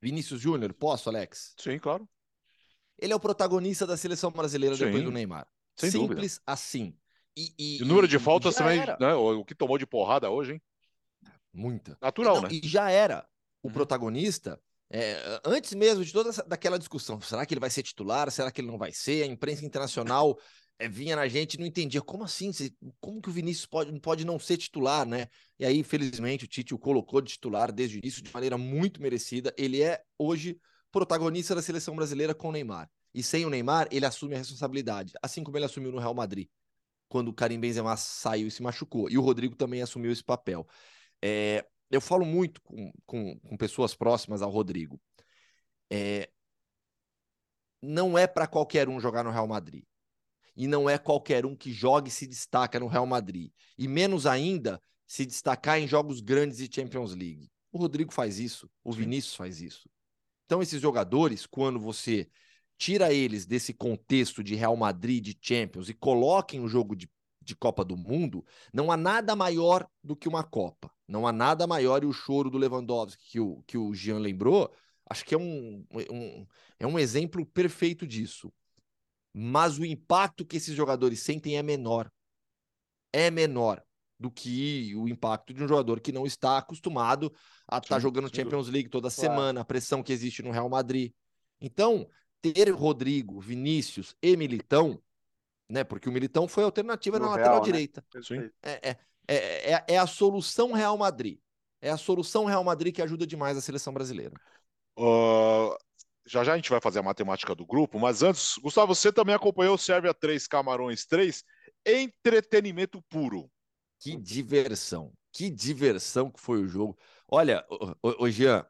[0.00, 1.54] Vinícius Júnior, posso, Alex?
[1.58, 2.08] Sim, claro.
[2.98, 5.46] Ele é o protagonista da seleção brasileira Sim, depois do Neymar.
[5.76, 6.42] Sem Simples dúvida.
[6.46, 6.96] assim.
[7.36, 10.54] E, e, e o número de faltas também, né, o que tomou de porrada hoje,
[10.54, 10.62] hein?
[11.52, 11.96] Muita.
[12.00, 12.48] Natural, Não, né?
[12.50, 13.28] E já era
[13.62, 13.72] o uhum.
[13.72, 18.30] protagonista é, antes mesmo de toda essa, daquela discussão, será que ele vai ser titular?
[18.30, 19.22] Será que ele não vai ser?
[19.22, 20.38] A imprensa internacional
[20.78, 22.50] é, vinha na gente não entendia como assim,
[23.00, 25.26] como que o Vinícius pode, pode não ser titular, né?
[25.58, 29.02] E aí, infelizmente, o Tite o colocou de titular desde o início de maneira muito
[29.02, 29.52] merecida.
[29.58, 30.58] Ele é hoje
[30.90, 32.88] protagonista da seleção brasileira com o Neymar.
[33.12, 36.48] E sem o Neymar, ele assume a responsabilidade, assim como ele assumiu no Real Madrid,
[37.08, 39.10] quando o Karim Benzema saiu e se machucou.
[39.10, 40.66] E o Rodrigo também assumiu esse papel.
[41.22, 45.00] É, eu falo muito com, com, com pessoas próximas ao Rodrigo.
[45.90, 46.28] É,
[47.82, 49.84] não é para qualquer um jogar no Real Madrid.
[50.56, 53.52] E não é qualquer um que jogue e se destaca no Real Madrid.
[53.76, 57.50] E menos ainda se destacar em jogos grandes de Champions League.
[57.70, 59.88] O Rodrigo faz isso, o Vinícius faz isso.
[60.44, 62.28] Então, esses jogadores, quando você
[62.76, 67.08] tira eles desse contexto de Real Madrid, de Champions, e coloca em um jogo de,
[67.42, 70.90] de Copa do Mundo, não há nada maior do que uma Copa.
[71.08, 74.70] Não há nada maior e o choro do Lewandowski que o, que o Jean lembrou,
[75.08, 76.46] acho que é um, um,
[76.78, 78.52] é um exemplo perfeito disso.
[79.32, 82.12] Mas o impacto que esses jogadores sentem é menor.
[83.12, 83.82] É menor
[84.18, 87.32] do que o impacto de um jogador que não está acostumado
[87.66, 89.20] a estar tá jogando Champions League toda claro.
[89.20, 91.12] semana, a pressão que existe no Real Madrid.
[91.60, 92.08] Então,
[92.42, 95.00] ter Rodrigo, Vinícius e Militão,
[95.68, 95.84] né?
[95.84, 97.64] Porque o Militão foi alternativa no na lateral né?
[97.64, 98.04] direita.
[98.62, 101.38] É, é, é, é, é, a solução Real Madrid.
[101.80, 104.34] É a solução Real Madrid que ajuda demais a seleção brasileira.
[104.98, 105.76] Uh,
[106.26, 109.34] já já a gente vai fazer a matemática do grupo, mas antes, Gustavo, você também
[109.34, 111.44] acompanhou o Sérvia 3, Camarões 3,
[111.86, 113.50] entretenimento puro.
[114.00, 116.96] Que diversão, que diversão que foi o jogo.
[117.28, 117.64] Olha,
[118.02, 118.64] ô, Jean,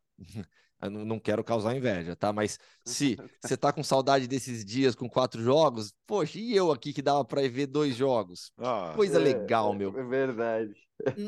[0.81, 2.33] eu não quero causar inveja, tá?
[2.33, 6.93] Mas se você tá com saudade desses dias com quatro jogos, poxa, e eu aqui
[6.93, 8.53] que dava para ver dois jogos?
[8.59, 9.99] Ah, coisa é, legal, meu.
[9.99, 10.75] É verdade.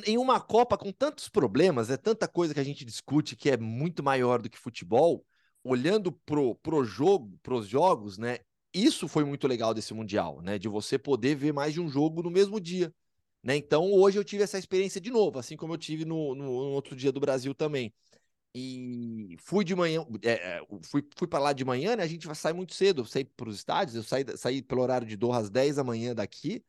[0.07, 3.57] Em uma Copa com tantos problemas, é tanta coisa que a gente discute que é
[3.57, 5.25] muito maior do que futebol,
[5.63, 8.39] olhando pro, pro jogo, pros jogos, né?
[8.73, 10.59] Isso foi muito legal desse Mundial, né?
[10.59, 12.93] De você poder ver mais de um jogo no mesmo dia.
[13.43, 13.57] Né?
[13.57, 16.71] Então, hoje eu tive essa experiência de novo, assim como eu tive no, no, no
[16.73, 17.93] outro dia do Brasil também.
[18.55, 22.03] E fui de manhã, é, fui, fui para lá de manhã, né?
[22.03, 25.17] A gente sair muito cedo, saí para os estádios, eu saí, saí pelo horário de
[25.17, 26.65] Doha às 10 da manhã daqui.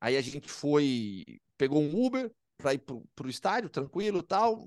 [0.00, 1.24] Aí a gente foi,
[1.56, 4.66] pegou um Uber para ir pro, pro estádio, tranquilo tal.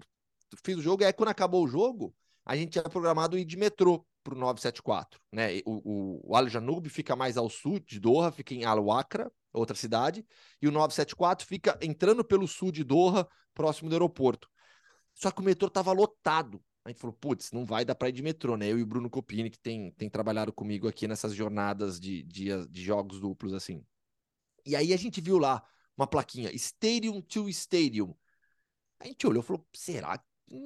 [0.63, 2.15] Fiz o jogo, e aí quando acabou o jogo,
[2.45, 5.59] a gente tinha programado ir de metrô pro 974, né?
[5.65, 9.31] O, o, o Al Janub fica mais ao sul de Doha, fica em Al Wakra,
[9.53, 10.25] outra cidade,
[10.61, 14.49] e o 974 fica entrando pelo sul de Doha, próximo do aeroporto.
[15.21, 16.63] Só que o metrô estava lotado.
[16.83, 18.67] A gente falou, putz, não vai dar para ir de metrô, né?
[18.67, 22.67] Eu e o Bruno Copini, que tem, tem trabalhado comigo aqui nessas jornadas de, de,
[22.67, 23.85] de jogos duplos, assim.
[24.65, 25.63] E aí a gente viu lá
[25.95, 28.15] uma plaquinha, Stadium to Stadium.
[28.99, 30.23] A gente olhou e falou, será?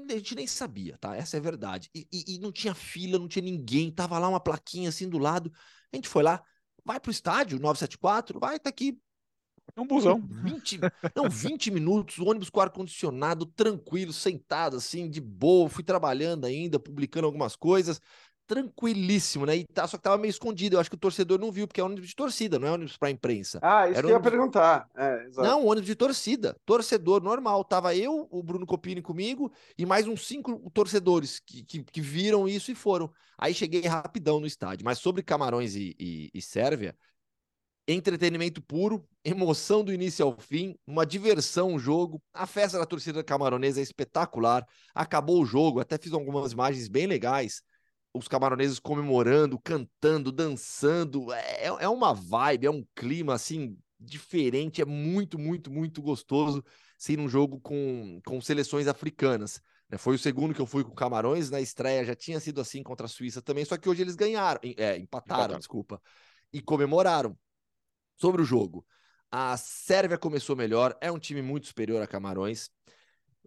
[0.10, 1.16] A gente nem sabia, tá?
[1.16, 1.90] Essa é a verdade.
[1.94, 5.18] E, e, e, não tinha fila, não tinha ninguém, tava lá uma plaquinha assim do
[5.18, 5.52] lado.
[5.92, 6.42] A gente foi lá,
[6.84, 8.98] vai pro estádio 974, vai, tá aqui,
[9.76, 10.22] é um busão.
[10.22, 10.80] 20,
[11.16, 15.70] não, 20 minutos, o ônibus com ar-condicionado, tranquilo, sentado assim, de boa.
[15.70, 18.02] Fui trabalhando ainda, publicando algumas coisas
[18.48, 19.58] tranquilíssimo, né?
[19.58, 20.76] E tá, só que tava meio escondido.
[20.76, 22.98] Eu acho que o torcedor não viu, porque é ônibus de torcida, não é ônibus
[22.98, 23.60] para imprensa.
[23.62, 24.90] Ah, isso Era que eu ia perguntar.
[24.96, 26.56] É, não, ônibus de torcida.
[26.66, 27.64] Torcedor normal.
[27.64, 32.48] Tava eu, o Bruno Copini comigo e mais uns cinco torcedores que, que, que viram
[32.48, 33.12] isso e foram.
[33.38, 34.86] Aí cheguei rapidão no estádio.
[34.86, 36.96] Mas sobre Camarões e, e, e Sérvia,
[37.88, 42.22] entretenimento puro, emoção do início ao fim, uma diversão o jogo.
[42.34, 44.66] A festa da torcida camaronesa é espetacular.
[44.94, 47.62] Acabou o jogo, até fiz algumas imagens bem legais
[48.18, 51.32] os camaroneses comemorando, cantando, dançando.
[51.34, 56.64] É, é uma vibe, é um clima assim diferente, é muito, muito, muito gostoso
[56.98, 59.62] ser um jogo com, com seleções africanas.
[59.90, 59.98] Né?
[59.98, 63.06] Foi o segundo que eu fui com Camarões, na estreia já tinha sido assim contra
[63.06, 66.02] a Suíça também, só que hoje eles ganharam, é, empataram, empataram, desculpa,
[66.54, 67.38] e comemoraram
[68.16, 68.86] sobre o jogo.
[69.32, 72.70] A Sérvia começou melhor, é um time muito superior a Camarões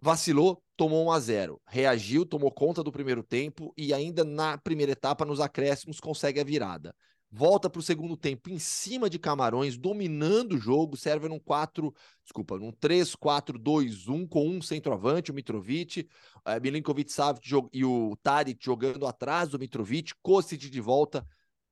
[0.01, 4.93] vacilou, tomou 1 a 0, reagiu, tomou conta do primeiro tempo e ainda na primeira
[4.93, 6.95] etapa nos acréscimos consegue a virada.
[7.31, 11.93] Volta para o segundo tempo em cima de Camarões, dominando o jogo, serve num 4,
[12.23, 16.07] desculpa, num 3-4-2-1 com um centroavante, o Mitrovic,
[16.43, 21.23] é, Milinkovic Savic e o Tadic jogando atrás do Mitrovic, Kostic de volta,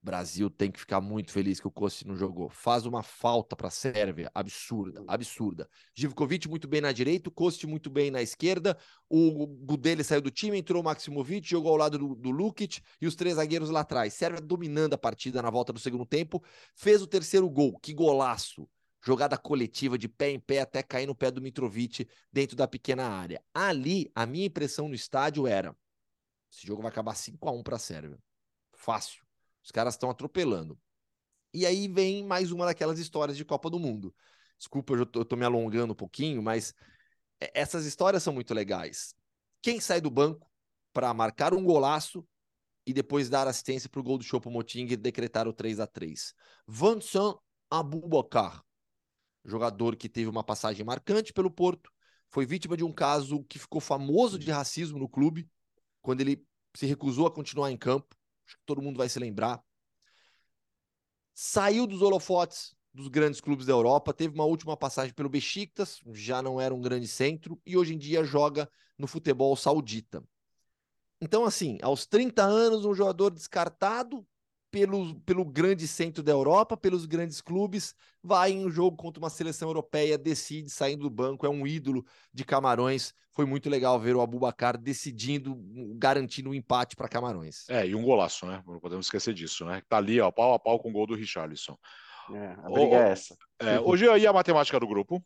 [0.08, 2.50] Brasil tem que ficar muito feliz que o Kosti não jogou.
[2.50, 5.70] Faz uma falta para a Sérvia absurda, absurda.
[5.94, 8.78] Givkovic muito bem na direita, o Kosti muito bem na esquerda.
[9.10, 13.06] O Gudele saiu do time, entrou o Maximovic, jogou ao lado do, do Lukic e
[13.06, 14.14] os três zagueiros lá atrás.
[14.14, 16.42] Sérvia dominando a partida na volta do segundo tempo,
[16.74, 17.78] fez o terceiro gol.
[17.78, 18.66] Que golaço!
[19.06, 23.06] Jogada coletiva de pé em pé até cair no pé do Mitrovic dentro da pequena
[23.10, 23.44] área.
[23.54, 25.76] Ali, a minha impressão no estádio era:
[26.50, 28.18] esse jogo vai acabar 5 a 1 para a Sérvia.
[28.72, 29.27] Fácil
[29.68, 30.80] os caras estão atropelando.
[31.54, 34.16] E aí vem mais uma daquelas histórias de Copa do Mundo.
[34.58, 36.74] Desculpa, eu tô me alongando um pouquinho, mas
[37.38, 39.14] essas histórias são muito legais.
[39.62, 40.50] Quem sai do banco
[40.94, 42.26] para marcar um golaço
[42.86, 46.34] e depois dar assistência para o gol do Choupo-Moting e decretar o 3 a 3
[46.66, 47.36] Vincent
[47.70, 48.64] Abubakar,
[49.44, 51.92] jogador que teve uma passagem marcante pelo Porto,
[52.30, 55.46] foi vítima de um caso que ficou famoso de racismo no clube,
[56.02, 56.42] quando ele
[56.74, 58.16] se recusou a continuar em campo
[58.48, 59.62] acho que todo mundo vai se lembrar.
[61.34, 66.42] Saiu dos holofotes dos grandes clubes da Europa, teve uma última passagem pelo Besiktas, já
[66.42, 70.24] não era um grande centro, e hoje em dia joga no futebol saudita.
[71.22, 74.26] Então, assim, aos 30 anos, um jogador descartado,
[74.72, 79.30] pelo, pelo grande centro da Europa, pelos grandes clubes, vai em um jogo contra uma
[79.30, 83.14] seleção europeia, decide saindo do banco, é um ídolo de Camarões.
[83.32, 85.56] Foi muito legal ver o Abubacar decidindo,
[85.96, 87.70] garantindo o um empate para Camarões.
[87.70, 88.64] É, e um golaço, né?
[88.66, 89.82] Não podemos esquecer disso, né?
[89.88, 91.78] Tá ali, ó, pau a pau com o gol do Richarlison.
[92.34, 93.38] É, a briga o, é essa.
[93.60, 95.24] É, hoje aí a matemática do grupo.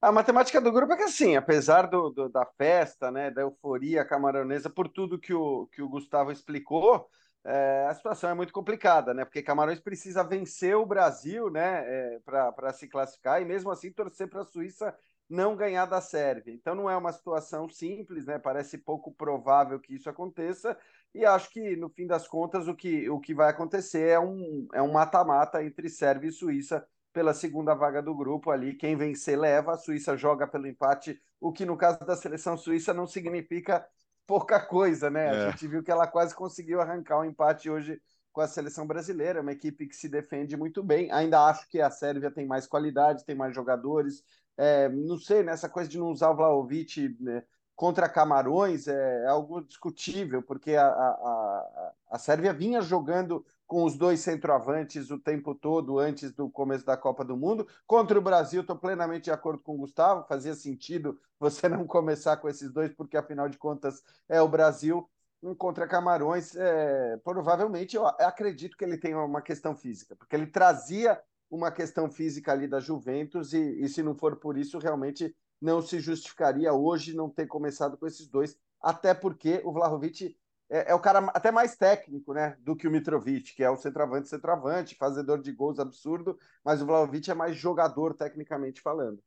[0.00, 4.04] A matemática do grupo é que, assim, apesar do, do, da festa, né, da euforia
[4.04, 7.08] camaronesa, por tudo que o, que o Gustavo explicou,
[7.44, 9.24] é, a situação é muito complicada, né?
[9.24, 12.16] Porque Camarões precisa vencer o Brasil, né?
[12.16, 14.94] É, para se classificar e mesmo assim torcer para a Suíça
[15.28, 16.52] não ganhar da Sérvia.
[16.52, 18.38] Então não é uma situação simples, né?
[18.38, 20.76] Parece pouco provável que isso aconteça.
[21.14, 24.68] E acho que, no fim das contas, o que, o que vai acontecer é um
[24.72, 28.74] é um mata-mata entre Sérvia e Suíça pela segunda vaga do grupo ali.
[28.74, 32.92] Quem vencer leva, a Suíça joga pelo empate, o que no caso da seleção suíça
[32.94, 33.86] não significa
[34.28, 35.26] pouca coisa, né?
[35.26, 35.30] É.
[35.30, 37.98] A gente viu que ela quase conseguiu arrancar um empate hoje
[38.30, 41.10] com a seleção brasileira, uma equipe que se defende muito bem.
[41.10, 44.22] Ainda acho que a Sérvia tem mais qualidade, tem mais jogadores.
[44.56, 47.42] É, não sei, nessa né, coisa de não usar o Vlaovic né,
[47.74, 53.96] contra Camarões é, é, algo discutível, porque a, a, a Sérvia vinha jogando com os
[53.96, 57.68] dois centroavantes o tempo todo antes do começo da Copa do Mundo.
[57.86, 62.38] Contra o Brasil, estou plenamente de acordo com o Gustavo, fazia sentido você não começar
[62.38, 65.08] com esses dois, porque afinal de contas é o Brasil.
[65.56, 71.20] Contra Camarões, é, provavelmente eu acredito que ele tem uma questão física, porque ele trazia
[71.48, 75.80] uma questão física ali da Juventus, e, e se não for por isso, realmente não
[75.80, 80.36] se justificaria hoje não ter começado com esses dois, até porque o Vlahovic
[80.70, 83.76] é, é, o cara até mais técnico, né, do que o Mitrovic, que é o
[83.76, 89.22] centroavante, centroavante, fazedor de gols absurdo, mas o Vlaovic é mais jogador tecnicamente falando.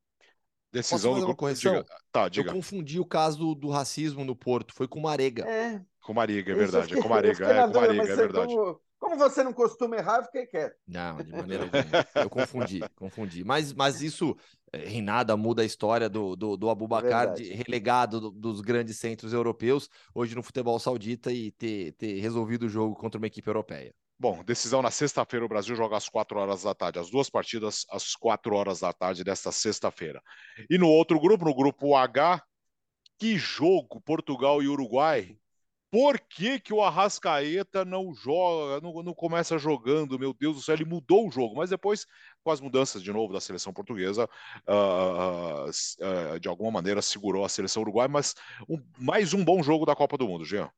[0.72, 1.36] Decisão do.
[1.36, 1.74] Correção?
[1.74, 1.86] Diga.
[2.12, 2.50] Tá, diga.
[2.50, 5.46] Eu confundi o caso do, do, racismo no Porto, foi com o Marega.
[5.46, 5.82] É.
[6.02, 6.94] Com o Mariga, é verdade.
[6.94, 8.56] É com o Mariga, é com o Mariga, é verdade.
[8.56, 10.76] Como, como, você não costuma errar, eu fiquei quieto.
[10.88, 11.84] Não, de maneira alguma.
[12.16, 13.44] Eu confundi, confundi.
[13.44, 14.36] Mas, mas isso
[14.74, 18.98] eh, em nada muda a história do, do, do Abubacar, de, relegado do, dos grandes
[18.98, 23.48] centros europeus, hoje no futebol saudita e ter, ter resolvido o jogo contra uma equipe
[23.48, 23.94] europeia.
[24.20, 27.86] Bom, decisão na sexta-feira, o Brasil joga às quatro horas da tarde, as duas partidas
[27.90, 30.22] às quatro horas da tarde desta sexta-feira.
[30.70, 32.40] E no outro grupo, no grupo H,
[33.18, 35.38] que jogo Portugal e Uruguai.
[35.92, 40.18] Por que, que o Arrascaeta não joga, não, não, começa jogando?
[40.18, 42.08] Meu Deus do céu, ele mudou o jogo, mas depois,
[42.42, 44.30] com as mudanças de novo da seleção portuguesa,
[44.70, 48.36] uh, uh, de alguma maneira segurou a seleção uruguai, mas
[48.70, 50.72] um, mais um bom jogo da Copa do Mundo, Jean.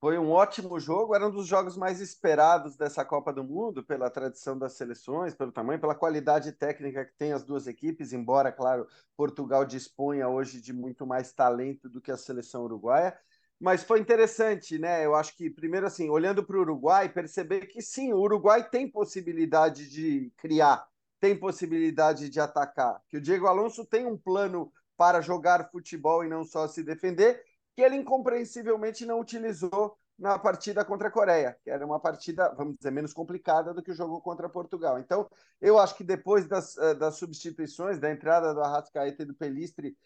[0.00, 4.08] Foi um ótimo jogo, era um dos jogos mais esperados dessa Copa do Mundo, pela
[4.08, 8.86] tradição das seleções, pelo tamanho, pela qualidade técnica que tem as duas equipes, embora, claro,
[9.16, 13.18] Portugal disponha hoje de muito mais talento do que a seleção uruguaia.
[13.60, 15.04] Mas foi interessante, né?
[15.04, 18.90] Eu acho que, primeiro, assim, olhando para o Uruguai, perceber que sim, o Uruguai tem
[18.90, 20.88] possibilidade de criar,
[21.20, 26.28] tem possibilidade de atacar, que o Diego Alonso tem um plano para jogar futebol e
[26.28, 27.42] não só se defender,
[27.76, 32.76] que ele incompreensivelmente não utilizou na partida contra a Coreia, que era uma partida, vamos
[32.76, 34.98] dizer, menos complicada do que o jogo contra Portugal.
[34.98, 35.26] Então,
[35.60, 39.96] eu acho que depois das, eh, das substituições, da entrada do Arrascaeta e do Pelistri,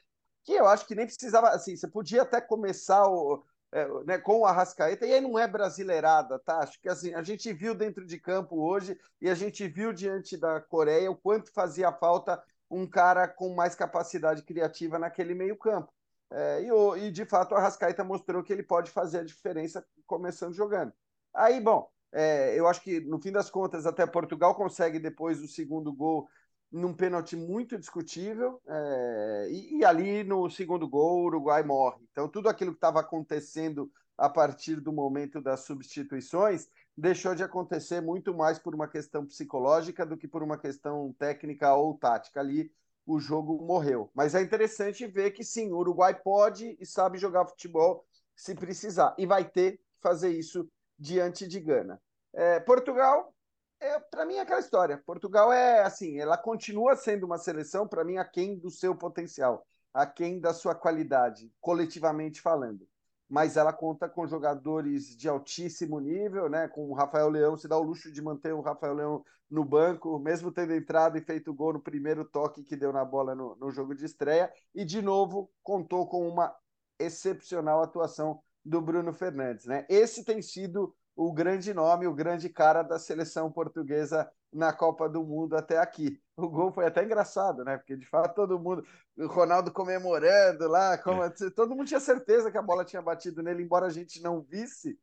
[0.44, 4.40] que eu acho que nem precisava, assim, você podia até começar o, é, né, com
[4.40, 6.58] o Arrascaeta, e aí não é brasileirada, tá?
[6.58, 10.36] Acho que assim, a gente viu dentro de campo hoje e a gente viu diante
[10.36, 15.92] da Coreia o quanto fazia falta um cara com mais capacidade criativa naquele meio campo.
[16.30, 20.54] É, e, e, de fato o Arrascaeta mostrou que ele pode fazer a diferença começando
[20.54, 20.92] jogando.
[21.32, 25.48] Aí, bom, é, eu acho que no fim das contas até Portugal consegue depois o
[25.48, 26.28] segundo gol
[26.74, 32.04] num pênalti muito discutível é, e, e, ali no segundo gol o Uruguai morre.
[32.10, 38.00] Então tudo aquilo que estava acontecendo a partir do momento das substituições deixou de acontecer
[38.00, 42.40] muito mais por uma questão psicológica do que por uma questão técnica ou tática.
[42.40, 42.72] Ali
[43.06, 44.10] o jogo morreu.
[44.12, 49.14] Mas é interessante ver que sim, o Uruguai pode e sabe jogar futebol se precisar.
[49.16, 52.00] E vai ter que fazer isso diante de Gana.
[52.32, 53.32] É, Portugal,
[53.80, 55.02] é, para mim, é aquela história.
[55.04, 60.40] Portugal é assim, ela continua sendo uma seleção, para mim, aquém do seu potencial, aquém
[60.40, 62.86] da sua qualidade, coletivamente falando
[63.28, 66.68] mas ela conta com jogadores de altíssimo nível, né?
[66.68, 70.18] Com o Rafael Leão, se dá o luxo de manter o Rafael Leão no banco,
[70.18, 73.70] mesmo tendo entrado e feito gol no primeiro toque que deu na bola no, no
[73.70, 76.54] jogo de estreia, e de novo contou com uma
[76.98, 79.86] excepcional atuação do Bruno Fernandes, né?
[79.88, 85.22] Esse tem sido o grande nome, o grande cara da seleção portuguesa na Copa do
[85.22, 86.20] Mundo até aqui.
[86.36, 87.76] O gol foi até engraçado, né?
[87.76, 88.84] Porque de fato todo mundo,
[89.16, 91.30] o Ronaldo comemorando lá, como, é.
[91.54, 94.98] todo mundo tinha certeza que a bola tinha batido nele, embora a gente não visse.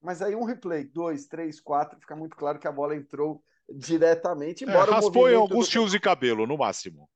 [0.00, 4.64] Mas aí um replay, dois, três, quatro, fica muito claro que a bola entrou diretamente.
[4.64, 5.72] É, embora é, raspou em alguns do...
[5.72, 7.08] fios de cabelo, no máximo.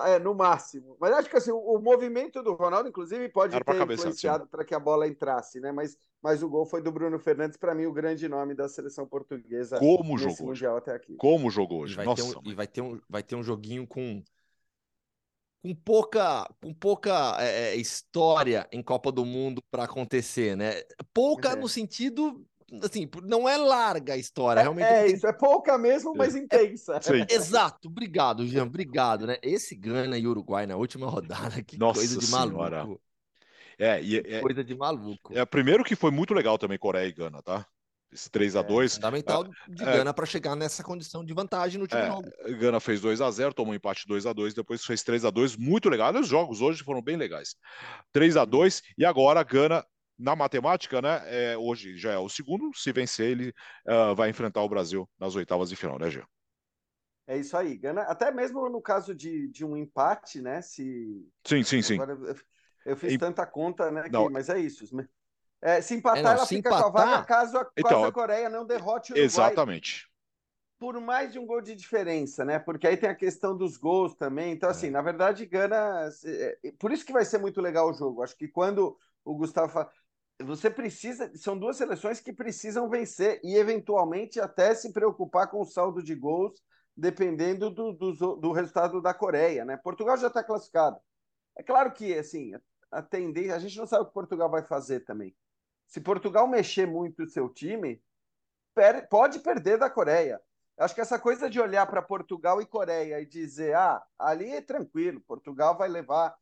[0.00, 0.96] Tá, é, no máximo.
[1.00, 4.64] Mas acho que assim, o, o movimento do Ronaldo, inclusive, pode Era ter influenciado para
[4.64, 5.72] que a bola entrasse, né?
[5.72, 9.06] Mas, mas o gol foi do Bruno Fernandes, para mim, o grande nome da seleção
[9.06, 9.78] portuguesa.
[9.78, 11.16] Como jogou mundial até aqui.
[11.16, 11.94] Como jogou hoje.
[11.94, 14.22] E vai, Nossa, ter, um, e vai, ter, um, vai ter um joguinho com
[15.60, 20.82] com pouca, com pouca é, é história em Copa do Mundo para acontecer, né?
[21.12, 21.56] Pouca é.
[21.56, 22.46] no sentido
[22.82, 24.86] assim, não é larga a história, realmente.
[24.86, 26.96] É, é isso, é pouca mesmo, mas é, intensa.
[26.96, 26.98] É,
[27.34, 29.38] exato, obrigado, Jean, obrigado, né?
[29.42, 32.84] Esse Gana e Uruguai na última rodada, que Nossa coisa de senhora.
[32.84, 33.00] maluco.
[33.78, 35.36] É, e, é, coisa de maluco.
[35.36, 37.64] É, primeiro que foi muito legal também Coreia e Gana, tá?
[38.10, 41.34] Esse 3 a 2 é, fundamental é, de Gana é, para chegar nessa condição de
[41.34, 42.30] vantagem no time é, jogo.
[42.58, 45.30] Gana fez 2 a 0 tomou um empate 2 a 2 depois fez 3 a
[45.30, 46.12] 2 muito legal.
[46.14, 47.54] Os jogos hoje foram bem legais.
[48.12, 49.84] 3 a 2 e agora Gana
[50.18, 51.22] na matemática, né?
[51.26, 52.70] É, hoje já é o segundo.
[52.74, 53.54] Se vencer, ele
[53.86, 56.22] uh, vai enfrentar o Brasil nas oitavas de final, né, Gê?
[57.26, 57.76] É isso aí.
[57.76, 60.62] Gana, até mesmo no caso de, de um empate, né?
[60.62, 61.26] Se...
[61.44, 62.00] Sim, sim, sim.
[62.00, 62.36] Agora,
[62.86, 63.18] eu fiz e...
[63.18, 64.08] tanta conta, né?
[64.08, 64.28] Que...
[64.30, 64.84] Mas é isso.
[65.60, 66.90] É, se empatar, é, não, ela se fica empatar...
[66.90, 69.24] com a vaga caso a, então, a Coreia não derrote o Uruguai.
[69.24, 70.08] Exatamente.
[70.78, 72.58] Por mais de um gol de diferença, né?
[72.58, 74.52] Porque aí tem a questão dos gols também.
[74.52, 74.90] Então, assim, é.
[74.90, 76.08] na verdade, Gana.
[76.24, 78.22] É, por isso que vai ser muito legal o jogo.
[78.22, 79.90] Acho que quando o Gustavo fala
[80.40, 81.30] você precisa.
[81.36, 86.14] São duas seleções que precisam vencer e, eventualmente, até se preocupar com o saldo de
[86.14, 86.62] gols,
[86.96, 89.64] dependendo do, do, do resultado da Coreia.
[89.64, 89.76] Né?
[89.76, 90.98] Portugal já está classificado.
[91.56, 92.52] É claro que, assim,
[92.90, 93.56] a tendência.
[93.56, 95.34] A gente não sabe o que Portugal vai fazer também.
[95.86, 98.02] Se Portugal mexer muito o seu time,
[98.74, 100.40] per, pode perder da Coreia.
[100.78, 104.60] Acho que essa coisa de olhar para Portugal e Coreia e dizer, ah, ali é
[104.60, 106.36] tranquilo, Portugal vai levar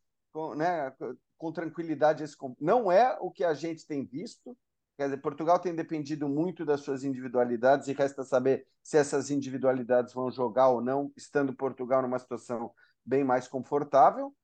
[0.55, 0.95] né,
[1.37, 2.37] com tranquilidade esse.
[2.61, 4.57] Não é o que a gente tem visto.
[4.97, 10.15] Quer dizer, Portugal tem dependido muito das suas individualidades e resta saber se essas individualidades
[10.15, 12.73] vão jogar ou não, estando Portugal numa situação
[13.05, 14.35] bem mais confortável.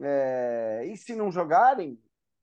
[0.00, 0.84] É...
[0.86, 2.02] E se não jogarem,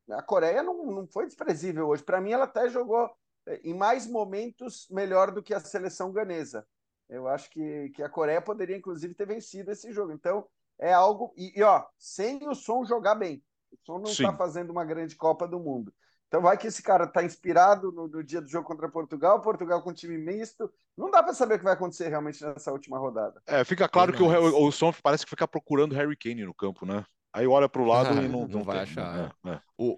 [0.10, 2.04] a Coreia não, não foi desprezível hoje.
[2.04, 3.10] Para mim, ela até jogou
[3.46, 6.66] é, em mais momentos melhor do que a seleção ganesa.
[7.10, 10.12] Eu acho que, que a Coreia poderia, inclusive, ter vencido esse jogo.
[10.12, 10.48] Então,
[10.80, 11.34] é algo.
[11.38, 13.44] E, e ó, sem o som jogar bem.
[13.84, 15.94] O som não está fazendo uma grande Copa do Mundo.
[16.28, 19.82] Então vai que esse cara está inspirado no, no, dia do jogo contra Portugal, Portugal
[19.82, 20.70] com time misto.
[20.98, 23.42] Não dá para saber o que vai acontecer realmente nessa última rodada.
[23.48, 26.54] É, fica claro que o, o, o som parece que fica procurando Harry Kane no
[26.54, 27.06] campo, né?
[27.32, 29.34] Aí olha para o lado e não, não, não vai tem, achar.
[29.46, 29.62] É, é.
[29.78, 29.96] O,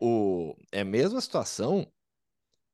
[0.52, 1.88] o, é a mesma situação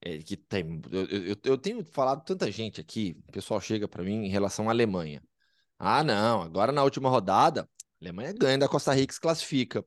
[0.01, 0.82] é, que tem.
[0.91, 4.68] Eu, eu, eu, tenho falado tanta gente aqui, o pessoal chega para mim em relação
[4.68, 5.22] à Alemanha.
[5.80, 9.86] Ah, não, agora na última rodada, a Alemanha ganha da Costa Rica se classifica.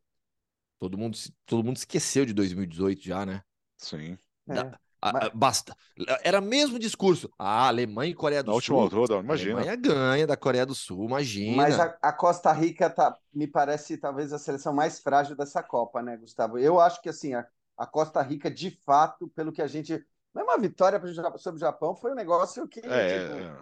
[0.79, 3.43] Todo mundo, todo mundo esqueceu de 2018 já, né?
[3.77, 4.17] Sim.
[4.47, 5.31] Da, é, a, mas...
[5.35, 5.77] Basta.
[6.23, 7.31] Era mesmo discurso.
[7.39, 8.77] Ah, Alemanha e Coreia do Na Sul.
[8.77, 9.53] Na última altura, imagina.
[9.53, 11.57] A Alemanha ganha da Coreia do Sul, imagina.
[11.57, 16.03] Mas a, a, Costa Rica tá, me parece talvez a seleção mais frágil dessa Copa,
[16.03, 16.59] né, Gustavo?
[16.59, 20.05] Eu acho que assim, a, a Costa Rica, de fato, pelo que a gente.
[20.35, 21.01] Não é uma vitória
[21.39, 22.81] sobre o Japão, foi um negócio que.
[22.81, 23.57] É, tipo, é...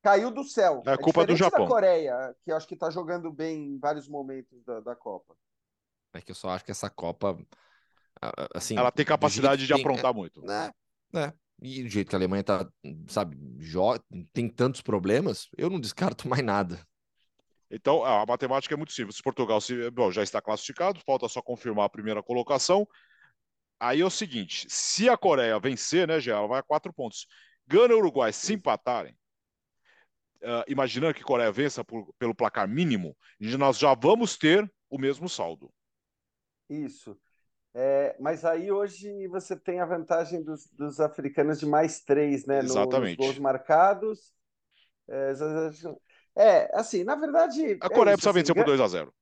[0.00, 0.82] Caiu do céu.
[0.86, 1.64] É, é culpa do Japão.
[1.64, 5.34] da Coreia, que eu acho que está jogando bem em vários momentos da, da Copa.
[6.18, 7.38] É que eu só acho que essa Copa.
[8.52, 10.42] Assim, ela tem capacidade de tem, aprontar muito.
[10.42, 10.72] Né?
[11.12, 11.32] né?
[11.62, 12.68] E do jeito que a Alemanha tá,
[13.06, 13.36] sabe,
[14.32, 16.84] tem tantos problemas, eu não descarto mais nada.
[17.70, 19.20] Então, a matemática é muito simples.
[19.20, 22.88] Portugal se, bom, já está classificado, falta só confirmar a primeira colocação.
[23.78, 27.26] Aí é o seguinte: se a Coreia vencer, né, já ela vai a quatro pontos.
[27.66, 29.12] Gana e Uruguai se empatarem,
[30.42, 34.98] uh, imaginando que a Coreia vença por, pelo placar mínimo, nós já vamos ter o
[34.98, 35.70] mesmo saldo.
[36.68, 37.18] Isso.
[37.74, 42.58] É, mas aí hoje você tem a vantagem dos, dos africanos de mais três, né?
[42.60, 43.18] Exatamente.
[43.18, 44.34] nos gols marcados.
[45.08, 45.32] É,
[46.36, 47.78] é, assim, na verdade.
[47.80, 49.14] A é Coreia é precisa assim, vencer por 2 a 0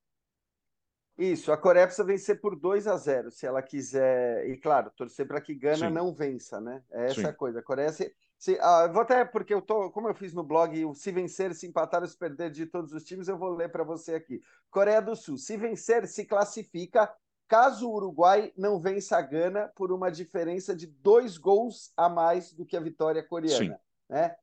[1.17, 4.49] Isso, a Coreia precisa vencer por 2 a 0 se ela quiser.
[4.49, 5.93] E claro, torcer para que Gana Sim.
[5.93, 6.81] não vença, né?
[6.91, 7.37] É essa Sim.
[7.37, 7.59] coisa.
[7.59, 7.91] A Coreia.
[7.91, 11.53] Se, se, ah, vou até, porque eu tô, como eu fiz no blog, se vencer,
[11.53, 14.41] se empatar ou se perder de todos os times, eu vou ler para você aqui.
[14.69, 17.11] Coreia do Sul, se vencer, se classifica
[17.47, 22.53] caso o Uruguai não vença a Gana por uma diferença de dois gols a mais
[22.53, 23.75] do que a vitória coreana.
[23.75, 23.79] Sim.
[24.09, 24.35] Né?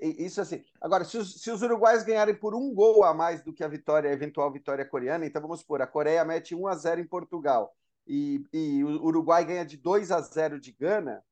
[0.00, 0.62] Isso assim.
[0.80, 3.68] Agora, se os, se os uruguais ganharem por um gol a mais do que a
[3.68, 7.06] vitória, a eventual vitória coreana, então vamos supor, a Coreia mete 1 a 0 em
[7.06, 7.74] Portugal
[8.06, 11.24] e, e o Uruguai ganha de 2 a 0 de Gana,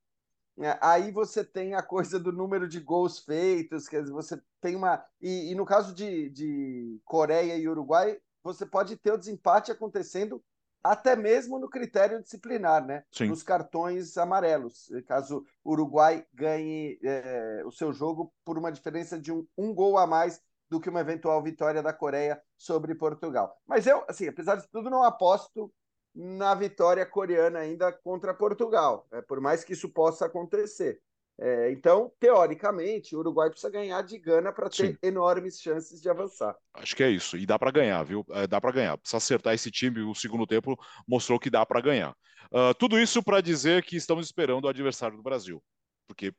[0.57, 0.77] né?
[0.81, 5.05] aí você tem a coisa do número de gols feitos, quer dizer, você tem uma.
[5.21, 10.43] E, e no caso de, de Coreia e Uruguai, você pode ter o desempate acontecendo
[10.83, 13.05] até mesmo no critério disciplinar, né?
[13.11, 13.27] Sim.
[13.27, 19.33] Nos cartões amarelos, caso o Uruguai ganhe é, o seu jogo por uma diferença de
[19.33, 23.57] um, um gol a mais do que uma eventual vitória da Coreia sobre Portugal.
[23.67, 25.73] Mas eu, assim, apesar de tudo, não aposto
[26.15, 31.01] na vitória coreana ainda contra Portugal, é, por mais que isso possa acontecer.
[31.43, 34.99] É, então, teoricamente, o Uruguai precisa ganhar de Gana para ter Sim.
[35.03, 36.55] enormes chances de avançar.
[36.75, 37.39] Acho que é isso.
[37.39, 38.27] E dá para ganhar, viu?
[38.33, 38.99] É, dá para ganhar.
[38.99, 40.03] Precisa acertar esse time.
[40.03, 40.79] O segundo tempo
[41.09, 42.15] mostrou que dá para ganhar.
[42.53, 45.63] Uh, tudo isso para dizer que estamos esperando o adversário do Brasil.
[46.07, 46.35] Porque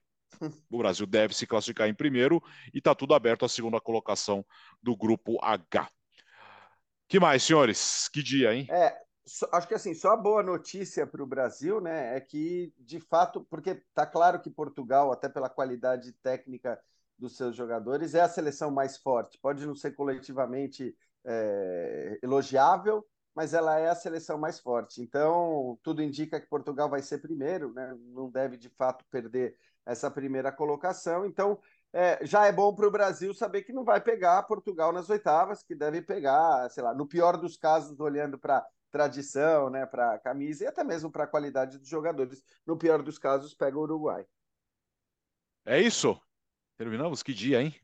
[0.70, 2.40] o Brasil deve se classificar em primeiro
[2.72, 4.46] e está tudo aberto à segunda colocação
[4.84, 5.90] do grupo H.
[7.08, 8.08] Que mais, senhores?
[8.08, 8.68] Que dia, hein?
[8.70, 8.96] É,
[9.52, 13.46] acho que assim, só a boa notícia para o Brasil, né, é que de fato,
[13.50, 16.80] porque está claro que Portugal, até pela qualidade técnica
[17.18, 19.38] dos seus jogadores, é a seleção mais forte.
[19.40, 25.02] Pode não ser coletivamente é, elogiável, mas ela é a seleção mais forte.
[25.02, 27.96] Então, tudo indica que Portugal vai ser primeiro, né?
[28.08, 29.56] não deve de fato perder
[29.86, 31.26] essa primeira colocação.
[31.26, 31.60] Então,
[31.94, 35.64] é, já é bom para o Brasil saber que não vai pegar Portugal nas oitavas,
[35.64, 40.66] que deve pegar, sei lá, no pior dos casos, olhando para tradição, né, para camisa
[40.66, 42.44] e até mesmo para a qualidade dos jogadores.
[42.66, 44.26] No pior dos casos, pega o Uruguai.
[45.66, 46.20] É isso.
[46.78, 47.24] Terminamos?
[47.24, 47.76] Que dia, hein?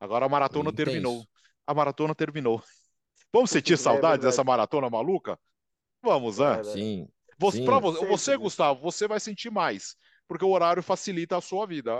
[0.00, 1.24] Agora a maratona terminou.
[1.66, 2.62] A maratona terminou.
[3.32, 5.38] Vamos sentir saudades é dessa maratona maluca?
[6.02, 6.64] Vamos, né?
[6.64, 7.08] Sim.
[7.38, 9.96] Você, sim, você, você, Gustavo, você vai sentir mais
[10.28, 11.90] porque o horário facilita a sua vida.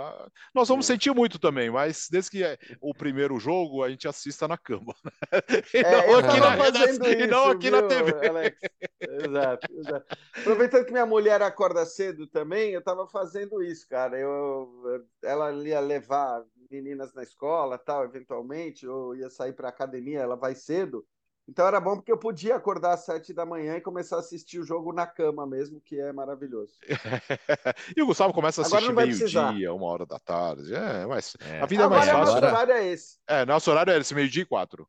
[0.53, 0.93] Nós vamos é.
[0.93, 4.93] sentir muito também, mas desde que é o primeiro jogo, a gente assista na cama.
[5.03, 5.11] Né?
[5.73, 8.27] E, é, não aqui na, isso, e não aqui viu, na TV.
[8.27, 8.57] Alex?
[9.01, 10.17] Exato, exato.
[10.37, 14.17] Aproveitando que minha mulher acorda cedo também, eu estava fazendo isso, cara.
[14.17, 20.35] Eu, ela ia levar meninas na escola, tal, eventualmente, ou ia sair para academia, ela
[20.35, 21.05] vai cedo.
[21.49, 24.59] Então era bom porque eu podia acordar às sete da manhã e começar a assistir
[24.59, 26.73] o jogo na cama mesmo, que é maravilhoso.
[27.97, 30.71] e o Gustavo começa a assistir meio-dia, uma hora da tarde.
[30.71, 31.59] É, mas é.
[31.59, 32.41] a vida Agora, é mais fácil.
[32.41, 33.17] Nosso horário é esse.
[33.27, 34.87] É, nosso horário é esse, meio-dia e quatro.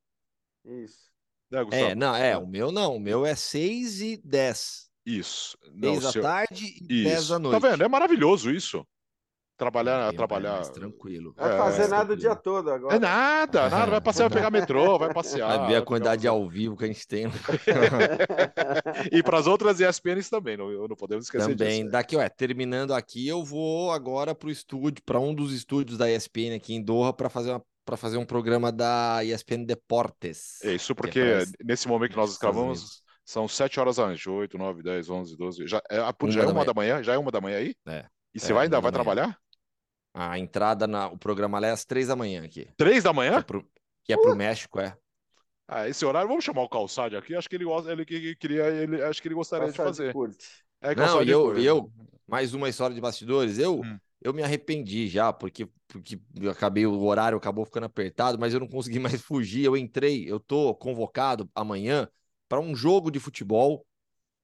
[0.66, 1.11] Isso.
[1.50, 4.90] Né, é, não, é, o meu não, o meu é seis e dez.
[5.04, 5.56] Isso.
[5.80, 7.58] Seis da tarde e dez da noite.
[7.58, 7.82] Tá vendo?
[7.82, 8.86] É maravilhoso isso.
[9.61, 10.54] Trabalhar, é, trabalhar.
[10.54, 11.34] Mais tranquilo.
[11.36, 12.96] Vai fazer é, nada o dia todo agora.
[12.96, 13.90] É nada, nada.
[13.90, 15.58] Vai passear, vai pegar metrô, vai passear.
[15.58, 17.26] Vai ver a quantidade de ao vivo que a gente tem.
[19.12, 21.80] e para as outras ESPNs também, não, não podemos esquecer também.
[21.80, 21.92] disso.
[21.92, 26.11] Daqui, ó, terminando aqui, eu vou agora para o estúdio, para um dos estúdios da
[26.11, 30.64] ESPN aqui em Doha, para fazer uma para fazer um programa da ESPN Deportes.
[30.64, 34.56] É isso, porque é nesse momento que nós gravamos, são 7 horas da noite, 8,
[34.56, 35.66] 9, 10, 11, 12.
[35.66, 35.96] Já é,
[36.28, 37.02] já é uma da manhã?
[37.02, 37.74] Já é uma da manhã aí?
[37.86, 38.06] É.
[38.34, 39.36] E você é, vai ainda vai trabalhar?
[40.12, 42.68] A entrada, na, o programa lá é às três da manhã aqui.
[42.76, 43.32] Três da manhã?
[43.32, 43.70] Que é pro,
[44.04, 44.36] que é pro uh!
[44.36, 44.96] México, é.
[45.68, 47.34] Ah, esse horário, vamos chamar o Calçade aqui.
[47.34, 50.12] Acho que ele gosta, ele queria, ele, acho que ele gostaria de fazer.
[50.12, 50.64] Curte.
[50.80, 51.92] É, Não, e eu, eu,
[52.26, 53.56] mais uma história de bastidores.
[53.56, 53.98] Eu, hum.
[54.20, 58.58] eu me arrependi já, porque, porque eu acabei, o horário acabou ficando apertado, mas eu
[58.58, 59.64] não consegui mais fugir.
[59.64, 62.08] Eu entrei, eu tô convocado amanhã
[62.48, 63.86] para um jogo de futebol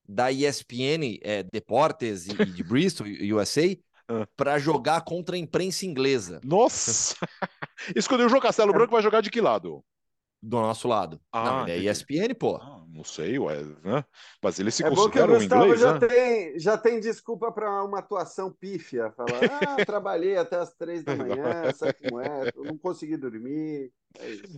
[0.08, 3.76] da ESPN é, Deportes e, de Bristol, USA,
[4.08, 4.26] ah.
[4.36, 6.40] para jogar contra a imprensa inglesa.
[6.44, 7.16] Nossa!
[7.94, 9.84] Escolheu o João Castelo Branco vai jogar de que lado?
[10.42, 11.20] Do nosso lado.
[11.32, 12.56] Ah, não, ele é ESPN, pô.
[12.56, 14.04] Ah, não sei, ué, né?
[14.42, 16.06] Mas ele se é considera bom que o inglês, já, né?
[16.06, 19.10] tem, já tem desculpa para uma atuação pífia.
[19.12, 22.52] Falar, ah, trabalhei até as três da manhã, sabe como é?
[22.54, 23.90] não consegui dormir.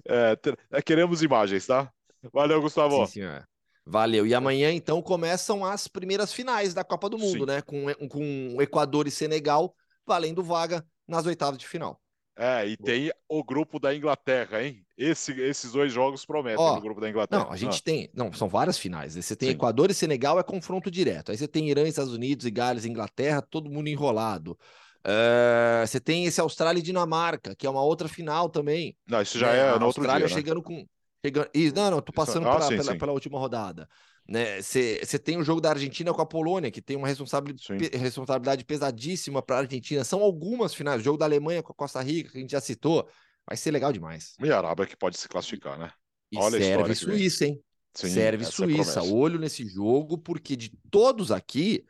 [0.06, 0.38] É, é,
[0.72, 1.90] é, queremos imagens, tá?
[2.32, 3.06] Valeu, Gustavo.
[3.06, 3.48] Sim, senhor.
[3.88, 4.26] Valeu.
[4.26, 7.46] E amanhã, então, começam as primeiras finais da Copa do Mundo, Sim.
[7.46, 7.62] né?
[7.62, 9.74] Com, com Equador e Senegal
[10.06, 11.98] valendo vaga nas oitavas de final.
[12.36, 14.84] É, e tem o grupo da Inglaterra, hein?
[14.96, 17.44] Esse, esses dois jogos prometem Ó, no grupo da Inglaterra.
[17.44, 17.82] Não, a gente ah.
[17.82, 18.10] tem.
[18.14, 19.16] Não, são várias finais.
[19.16, 19.54] Você tem Sim.
[19.54, 21.32] Equador e Senegal, é confronto direto.
[21.32, 24.56] Aí você tem Irã, Estados Unidos e Gales Inglaterra, todo mundo enrolado.
[25.00, 28.94] Uh, você tem esse Austrália e Dinamarca, que é uma outra final também.
[29.08, 29.58] Não, isso já né?
[29.58, 30.36] é a Austrália dia.
[30.36, 30.40] Né?
[30.40, 30.86] chegando com
[31.24, 31.48] Chegando...
[31.52, 32.98] Isso, não, não, tô passando ah, pela, sim, pela, sim.
[32.98, 33.88] pela, última rodada.
[34.60, 35.18] Você né?
[35.18, 39.56] tem o jogo da Argentina com a Polônia, que tem uma responsabilidade, responsabilidade pesadíssima para
[39.56, 40.04] a Argentina.
[40.04, 41.00] São algumas finais.
[41.00, 43.08] O jogo da Alemanha com a Costa Rica, que a gente já citou.
[43.46, 44.34] Vai ser legal demais.
[44.42, 45.90] E a Arábia que pode se classificar, né?
[46.30, 47.62] E Olha serve Suíça, hein?
[47.94, 49.00] Sim, serve é Suíça.
[49.00, 51.84] É Olho nesse jogo, porque de todos aqui,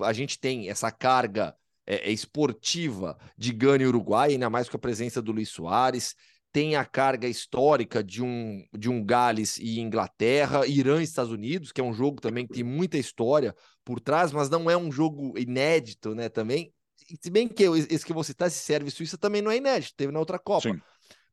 [0.00, 1.54] a gente tem essa carga
[1.86, 6.16] é, esportiva de Gana Uruguai, ainda mais com a presença do Luiz Soares
[6.56, 11.70] tem a carga histórica de um, de um Gales e Inglaterra, Irã e Estados Unidos,
[11.70, 13.54] que é um jogo também que tem muita história
[13.84, 16.72] por trás, mas não é um jogo inédito, né, também.
[17.20, 20.10] Se bem que esse que você está, esse serve Suíça, também não é inédito, teve
[20.10, 20.72] na outra Copa.
[20.72, 20.80] Sim.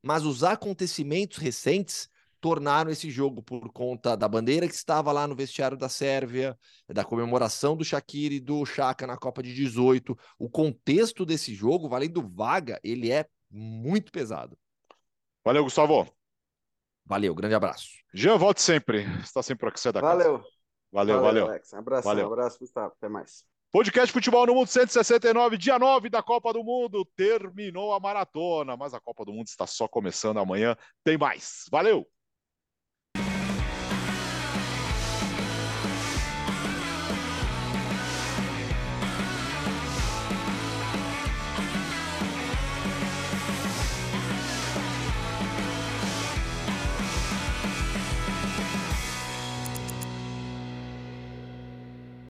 [0.02, 2.10] Mas os acontecimentos recentes
[2.42, 6.60] tornaram esse jogo por conta da bandeira que estava lá no vestiário da Sérvia,
[6.90, 10.18] da comemoração do Shaqiri e do Chaka na Copa de 18.
[10.38, 14.58] O contexto desse jogo, valendo vaga, ele é muito pesado.
[15.44, 16.08] Valeu, Gustavo.
[17.06, 17.90] Valeu, grande abraço.
[18.14, 19.04] Jean, volte sempre.
[19.22, 20.40] Está sempre aqui, você é da valeu.
[20.40, 20.54] casa.
[20.92, 21.22] Valeu, valeu.
[21.22, 21.74] Valeu, Alex.
[21.74, 22.30] Um abraço, valeu.
[22.30, 22.94] um abraço, Gustavo.
[22.96, 23.44] Até mais.
[23.72, 27.04] Podcast Futebol no Mundo 169, dia 9 da Copa do Mundo.
[27.16, 30.78] Terminou a maratona, mas a Copa do Mundo está só começando amanhã.
[31.04, 31.66] Tem mais.
[31.72, 32.08] Valeu!